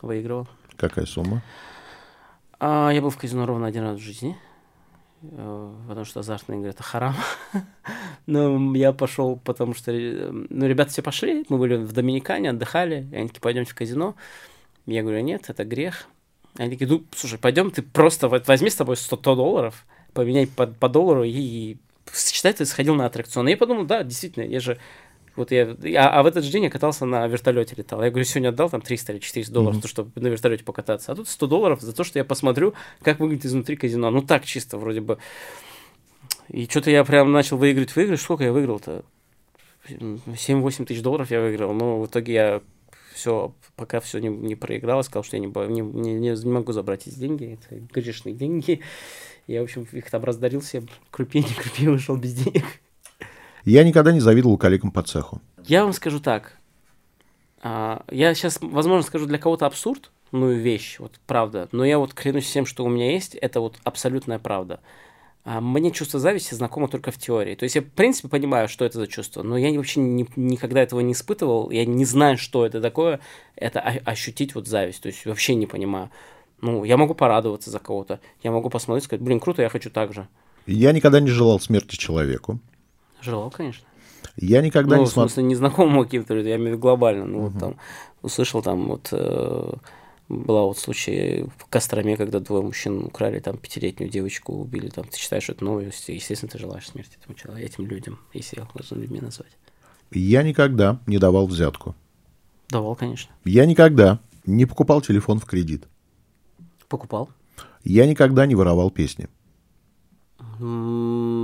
Выигрывал. 0.00 0.48
Какая 0.76 1.06
сумма? 1.06 1.42
А, 2.58 2.90
я 2.90 3.02
был 3.02 3.10
в 3.10 3.16
казино 3.18 3.44
ровно 3.46 3.66
один 3.66 3.82
раз 3.82 3.98
в 3.98 4.02
жизни. 4.02 4.36
Э, 5.22 5.74
Потому 5.88 6.04
что 6.04 6.20
азартные 6.20 6.58
игры 6.58 6.70
это 6.70 6.82
харам. 6.82 7.14
Но 8.26 8.74
я 8.74 8.92
пошел, 8.92 9.36
потому 9.36 9.74
что 9.74 9.92
э, 9.92 10.30
ну, 10.30 10.66
ребята 10.66 10.90
все 10.90 11.02
пошли. 11.02 11.44
Мы 11.48 11.58
были 11.58 11.76
в 11.76 11.92
Доминикане, 11.92 12.50
отдыхали. 12.50 13.06
И 13.12 13.16
они 13.16 13.28
такие, 13.28 13.40
пойдемте 13.40 13.72
в 13.72 13.74
казино. 13.74 14.14
Я 14.86 15.02
говорю, 15.02 15.20
нет, 15.20 15.48
это 15.48 15.64
грех. 15.64 16.06
Они 16.58 16.70
такие, 16.70 16.88
ну, 16.88 17.04
слушай, 17.14 17.38
пойдем, 17.38 17.70
ты 17.70 17.82
просто 17.82 18.28
возьми 18.28 18.68
с 18.68 18.76
тобой 18.76 18.96
100 18.96 19.16
долларов, 19.16 19.86
поменяй 20.12 20.46
по, 20.46 20.66
по 20.66 20.88
доллару 20.88 21.24
и 21.24 21.76
считай, 22.14 22.52
ты 22.52 22.66
сходил 22.66 22.94
на 22.94 23.06
аттракцион. 23.06 23.48
И 23.48 23.52
я 23.52 23.56
подумал, 23.56 23.84
да, 23.84 24.02
действительно, 24.02 24.44
я 24.44 24.60
же 24.60 24.78
вот 25.36 25.50
я, 25.50 25.76
я- 25.82 26.08
а 26.10 26.22
в 26.22 26.26
этот 26.26 26.44
же 26.44 26.50
день 26.52 26.64
я 26.64 26.70
катался 26.70 27.04
на 27.06 27.26
вертолете 27.26 27.74
летал. 27.76 28.02
Я 28.02 28.10
говорю, 28.10 28.24
сегодня 28.24 28.48
отдал 28.50 28.68
там 28.70 28.80
300 28.80 29.12
или 29.12 29.18
400 29.20 29.52
долларов, 29.52 29.80
то, 29.80 29.88
чтобы 29.88 30.10
на 30.20 30.28
вертолете 30.28 30.64
покататься. 30.64 31.12
А 31.12 31.14
тут 31.14 31.28
100 31.28 31.46
долларов 31.46 31.80
за 31.80 31.92
то, 31.94 32.04
что 32.04 32.18
я 32.18 32.24
посмотрю, 32.24 32.74
как 33.02 33.18
выглядит 33.20 33.46
изнутри 33.46 33.76
казино. 33.76 34.10
Ну 34.10 34.22
так 34.22 34.44
чисто 34.44 34.78
вроде 34.78 35.00
бы. 35.00 35.18
И 36.48 36.66
что-то 36.66 36.90
я 36.90 37.02
прям 37.04 37.32
начал 37.32 37.56
выиграть, 37.56 37.94
выиграть. 37.96 38.20
Сколько 38.20 38.44
я 38.44 38.52
выиграл-то? 38.52 39.04
7-8 39.88 40.84
тысяч 40.86 41.02
долларов 41.02 41.30
я 41.30 41.40
выиграл. 41.40 41.72
Но 41.72 42.00
в 42.00 42.06
итоге 42.06 42.32
я 42.32 42.62
все, 43.14 43.54
пока 43.76 44.00
все 44.00 44.18
не, 44.18 44.28
не 44.28 44.54
проиграл, 44.54 45.02
сказал, 45.02 45.24
что 45.24 45.36
я 45.36 45.40
не, 45.40 45.46
не, 45.46 45.80
не, 45.80 46.14
не- 46.14 46.46
могу 46.50 46.72
забрать 46.72 47.06
эти 47.06 47.14
деньги. 47.18 47.58
Это 47.62 47.80
грешные 47.92 48.34
деньги. 48.34 48.80
Я, 49.46 49.60
в 49.60 49.64
общем, 49.64 49.86
их 49.92 50.08
там 50.10 50.22
раздарился, 50.24 50.82
крупи, 51.10 51.40
не 51.40 51.54
крупи, 51.54 51.88
вышел 51.88 52.16
без 52.16 52.34
денег. 52.34 52.64
Я 53.64 53.84
никогда 53.84 54.12
не 54.12 54.20
завидовал 54.20 54.58
коллегам 54.58 54.90
по 54.90 55.02
цеху. 55.02 55.40
Я 55.66 55.84
вам 55.84 55.92
скажу 55.92 56.20
так. 56.20 56.58
А, 57.62 58.04
Я 58.10 58.34
сейчас, 58.34 58.58
возможно, 58.60 59.02
скажу 59.06 59.26
для 59.26 59.38
кого-то 59.38 59.66
абсурд, 59.66 60.10
ну 60.32 60.50
и 60.50 60.56
вещь, 60.56 60.96
вот 60.98 61.20
правда. 61.26 61.68
Но 61.72 61.84
я 61.84 61.98
вот 61.98 62.14
клянусь 62.14 62.44
всем, 62.44 62.66
что 62.66 62.84
у 62.84 62.88
меня 62.88 63.12
есть, 63.12 63.34
это 63.34 63.60
вот 63.60 63.78
абсолютная 63.84 64.38
правда. 64.38 64.80
А 65.44 65.60
Мне 65.60 65.90
чувство 65.90 66.20
зависти 66.20 66.54
знакомо 66.54 66.88
только 66.88 67.10
в 67.10 67.18
теории. 67.18 67.54
То 67.56 67.64
есть 67.64 67.74
я, 67.74 67.82
в 67.82 67.86
принципе, 67.86 68.28
понимаю, 68.28 68.68
что 68.68 68.84
это 68.84 68.98
за 68.98 69.06
чувство, 69.08 69.42
но 69.42 69.56
я 69.56 69.72
вообще 69.76 70.00
ни- 70.00 70.28
никогда 70.36 70.80
этого 70.80 71.00
не 71.00 71.12
испытывал. 71.12 71.70
Я 71.70 71.84
не 71.84 72.04
знаю, 72.04 72.38
что 72.38 72.64
это 72.64 72.80
такое, 72.80 73.18
это 73.56 73.80
ощутить 73.80 74.54
вот 74.54 74.68
зависть. 74.68 75.02
То 75.02 75.08
есть 75.08 75.26
вообще 75.26 75.54
не 75.56 75.66
понимаю. 75.66 76.10
Ну, 76.60 76.84
я 76.84 76.96
могу 76.96 77.14
порадоваться 77.14 77.70
за 77.70 77.80
кого-то. 77.80 78.20
Я 78.44 78.52
могу 78.52 78.70
посмотреть, 78.70 79.04
сказать, 79.04 79.20
блин, 79.22 79.40
круто, 79.40 79.62
я 79.62 79.68
хочу 79.68 79.90
так 79.90 80.12
же. 80.14 80.28
Я 80.66 80.92
никогда 80.92 81.18
не 81.18 81.28
желал 81.28 81.58
смерти 81.58 81.96
человеку. 81.96 82.60
Желал, 83.22 83.50
конечно. 83.50 83.86
Я 84.36 84.62
никогда 84.62 84.96
ну, 84.96 85.02
не 85.02 85.06
в 85.06 85.10
смотрел... 85.10 85.28
смысле, 85.28 85.42
незнакомому 85.44 86.04
каким-то 86.04 86.34
людям, 86.34 86.48
я 86.48 86.56
имею 86.56 86.70
в 86.70 86.72
виду 86.72 86.82
глобально. 86.82 87.24
Ну, 87.26 87.40
вот 87.48 87.58
там 87.58 87.76
услышал 88.22 88.62
там 88.62 88.88
вот 88.88 89.08
э, 89.12 89.72
была 90.28 90.62
вот 90.64 90.78
случай 90.78 91.46
в 91.58 91.66
Костроме, 91.66 92.16
когда 92.16 92.40
двое 92.40 92.62
мужчин 92.62 93.04
украли 93.04 93.40
там 93.40 93.56
пятилетнюю 93.56 94.10
девочку, 94.10 94.54
убили 94.54 94.88
там. 94.88 95.04
Ты 95.04 95.18
считаешь, 95.18 95.44
что 95.44 95.52
это 95.52 95.64
новость? 95.64 96.08
Естественно, 96.08 96.50
ты 96.50 96.58
желаешь 96.58 96.88
смерти 96.88 97.18
этому 97.20 97.36
человеку, 97.36 97.66
этим 97.66 97.86
людям, 97.86 98.18
если 98.32 98.60
их 98.60 98.66
должен 98.74 99.00
людьми 99.00 99.20
назвать. 99.20 99.52
Я 100.10 100.42
никогда 100.42 101.00
не 101.06 101.18
давал 101.18 101.46
взятку. 101.46 101.94
Давал, 102.68 102.96
конечно. 102.96 103.32
Я 103.44 103.66
никогда 103.66 104.20
не 104.46 104.66
покупал 104.66 105.02
телефон 105.02 105.38
в 105.38 105.44
кредит. 105.44 105.84
Покупал. 106.88 107.28
Я 107.84 108.06
никогда 108.06 108.46
не 108.46 108.54
воровал 108.54 108.90
песни. 108.90 109.28
М, 110.60 111.41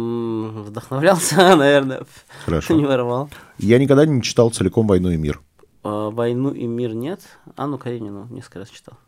Вдохновлялся, 0.51 1.37
наверное. 1.57 2.03
Хорошо. 2.45 2.75
Не 2.75 2.85
воровал. 2.85 3.31
Я 3.59 3.79
никогда 3.79 4.07
не 4.07 4.23
читал 4.23 4.51
целиком 4.51 4.87
«Войну 4.87 5.11
и 5.11 5.17
мир». 5.17 5.41
А, 5.83 6.11
«Войну 6.11 6.51
и 6.51 6.67
мир» 6.67 6.95
нет. 6.95 7.21
Анну 7.57 7.79
Каренину 7.79 8.27
несколько 8.31 8.61
раз 8.61 8.71
читал. 8.71 8.99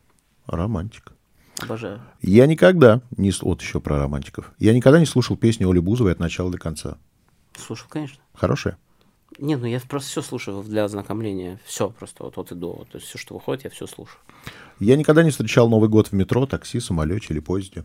Романтик. 0.46 1.12
Обожаю. 1.62 2.00
Я 2.22 2.46
никогда 2.46 3.00
не... 3.16 3.32
Вот 3.42 3.60
еще 3.60 3.80
про 3.80 3.98
романтиков. 3.98 4.52
Я 4.58 4.72
никогда 4.72 4.98
не 4.98 5.06
слушал 5.06 5.36
песни 5.36 5.64
Оли 5.64 5.78
Бузовой 5.78 6.12
от 6.12 6.18
начала 6.18 6.50
до 6.50 6.58
конца. 6.58 6.98
Слушал, 7.56 7.86
конечно. 7.88 8.22
Хорошая? 8.34 8.78
Нет, 9.38 9.60
ну 9.60 9.66
я 9.66 9.80
просто 9.80 10.10
все 10.10 10.22
слушаю 10.22 10.62
для 10.62 10.84
ознакомления. 10.84 11.60
Все 11.64 11.90
просто 11.90 12.24
вот 12.24 12.36
от 12.38 12.52
и 12.52 12.54
до. 12.54 12.86
То 12.90 12.98
есть 12.98 13.06
все, 13.06 13.18
что 13.18 13.34
выходит, 13.34 13.64
я 13.64 13.70
все 13.70 13.86
слушаю. 13.86 14.18
Я 14.80 14.96
никогда 14.96 15.22
не 15.22 15.30
встречал 15.30 15.68
Новый 15.68 15.88
год 15.88 16.08
в 16.08 16.12
метро, 16.12 16.46
такси, 16.46 16.80
самолете 16.80 17.28
или 17.30 17.40
поезде. 17.40 17.84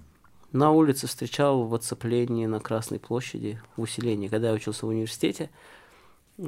На 0.55 0.71
улице 0.71 1.05
встречал 1.07 1.65
в 1.65 1.75
оцеплении 1.75 2.45
на 2.45 2.61
Красной 2.61 2.97
площади, 2.97 3.59
в 3.75 3.81
усилении. 3.81 4.29
Когда 4.29 4.47
я 4.47 4.53
учился 4.53 4.85
в 4.85 4.89
университете, 4.89 5.49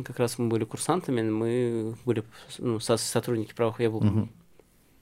как 0.06 0.18
раз 0.18 0.38
мы 0.38 0.48
были 0.48 0.64
курсантами, 0.64 1.22
мы 1.30 1.94
были 2.06 2.24
ну, 2.58 2.80
со- 2.80 2.96
сотрудники 2.96 3.54
правых, 3.54 3.82
я 3.82 3.90
был 3.90 4.30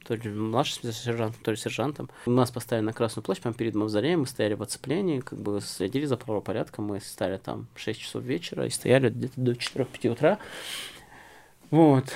то 0.07 0.15
ли 0.15 0.31
младшим 0.31 0.91
сержантом, 0.91 1.39
то 1.43 1.51
ли 1.51 1.57
сержантом. 1.57 2.09
Нас 2.25 2.49
поставили 2.49 2.83
на 2.83 2.93
Красную 2.93 3.23
площадь, 3.23 3.43
прямо 3.43 3.55
перед 3.55 3.75
мавзолеем, 3.75 4.21
мы 4.21 4.25
стояли 4.25 4.55
в 4.55 4.63
оцеплении, 4.63 5.19
как 5.19 5.37
бы 5.39 5.61
следили 5.61 6.05
за 6.05 6.17
правопорядком, 6.17 6.85
мы 6.85 6.99
стали 6.99 7.37
там 7.37 7.67
в 7.75 7.79
6 7.79 7.99
часов 7.99 8.23
вечера 8.23 8.65
и 8.65 8.71
стояли 8.71 9.09
где-то 9.09 9.39
до 9.39 9.51
4-5 9.51 10.09
утра. 10.09 10.39
Вот. 11.69 12.11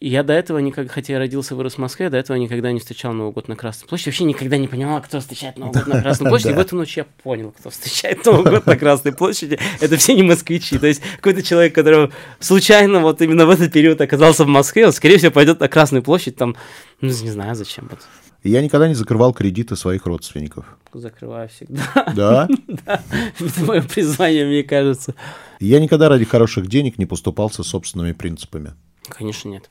И 0.00 0.08
Я 0.08 0.22
до 0.22 0.32
этого 0.32 0.58
никогда, 0.58 0.92
хотя 0.92 1.14
я 1.14 1.18
родился 1.18 1.54
и 1.54 1.56
вырос 1.56 1.74
в 1.74 1.78
Москве, 1.78 2.08
до 2.08 2.16
этого 2.16 2.36
никогда 2.36 2.70
не 2.70 2.78
встречал 2.78 3.12
Новый 3.12 3.32
год 3.32 3.48
на 3.48 3.56
Красной 3.56 3.88
площади. 3.88 4.10
Вообще 4.10 4.24
никогда 4.24 4.56
не 4.56 4.68
понимал, 4.68 5.02
кто 5.02 5.18
встречает 5.18 5.58
Новый 5.58 5.74
год 5.74 5.88
на 5.88 6.00
Красной 6.00 6.28
площади. 6.28 6.52
И 6.52 6.54
в 6.54 6.58
эту 6.60 6.76
ночь 6.76 6.96
я 6.96 7.04
понял, 7.04 7.50
кто 7.50 7.70
встречает 7.70 8.24
Новый 8.24 8.48
год 8.48 8.66
на 8.66 8.76
Красной 8.76 9.12
площади. 9.12 9.58
Это 9.80 9.96
все 9.96 10.14
не 10.14 10.22
москвичи. 10.22 10.78
То 10.78 10.86
есть 10.86 11.02
какой-то 11.16 11.42
человек, 11.42 11.74
который 11.74 12.12
случайно 12.38 13.00
вот 13.00 13.20
именно 13.22 13.44
в 13.44 13.50
этот 13.50 13.72
период 13.72 14.00
оказался 14.00 14.44
в 14.44 14.48
Москве, 14.48 14.86
он, 14.86 14.92
скорее 14.92 15.18
всего, 15.18 15.32
пойдет 15.32 15.58
на 15.58 15.66
Красную 15.66 16.04
площадь, 16.04 16.36
там, 16.36 16.54
ну, 17.00 17.08
не 17.08 17.30
знаю, 17.30 17.56
зачем. 17.56 17.88
Вот. 17.90 17.98
Я 18.44 18.62
никогда 18.62 18.86
не 18.86 18.94
закрывал 18.94 19.34
кредиты 19.34 19.74
своих 19.74 20.06
родственников. 20.06 20.78
Закрываю 20.92 21.48
всегда. 21.48 22.12
Да? 22.14 22.48
Это 22.86 23.64
мое 23.64 23.82
призвание, 23.82 24.46
мне 24.46 24.62
кажется. 24.62 25.16
Я 25.58 25.80
никогда 25.80 26.08
ради 26.08 26.24
хороших 26.24 26.68
денег 26.68 26.98
не 26.98 27.06
поступался 27.06 27.64
собственными 27.64 28.12
принципами. 28.12 28.74
Конечно, 29.08 29.48
нет. 29.48 29.68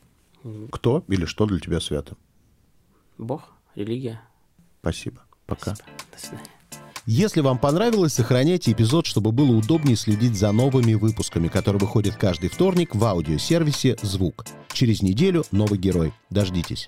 Кто 0.71 1.03
или 1.07 1.25
что 1.25 1.45
для 1.45 1.60
тебя 1.60 1.79
свято? 1.79 2.15
Бог, 3.17 3.53
религия. 3.75 4.21
Спасибо. 4.81 5.21
Пока. 5.45 5.71
До 5.73 6.19
свидания. 6.19 6.49
Если 7.10 7.39
вам 7.39 7.57
понравилось, 7.57 8.13
сохраняйте 8.13 8.73
эпизод, 8.73 9.05
чтобы 9.05 9.31
было 9.31 9.55
удобнее 9.55 9.95
следить 9.95 10.38
за 10.38 10.51
новыми 10.51 10.93
выпусками, 10.93 11.47
которые 11.47 11.79
выходят 11.79 12.17
каждый 12.17 12.49
вторник 12.49 12.93
в 12.93 13.03
аудиосервисе 13.03 13.95
«Звук». 14.01 14.45
Через 14.73 15.01
неделю 15.01 15.43
новый 15.51 15.79
герой. 15.79 16.13
Дождитесь. 16.29 16.88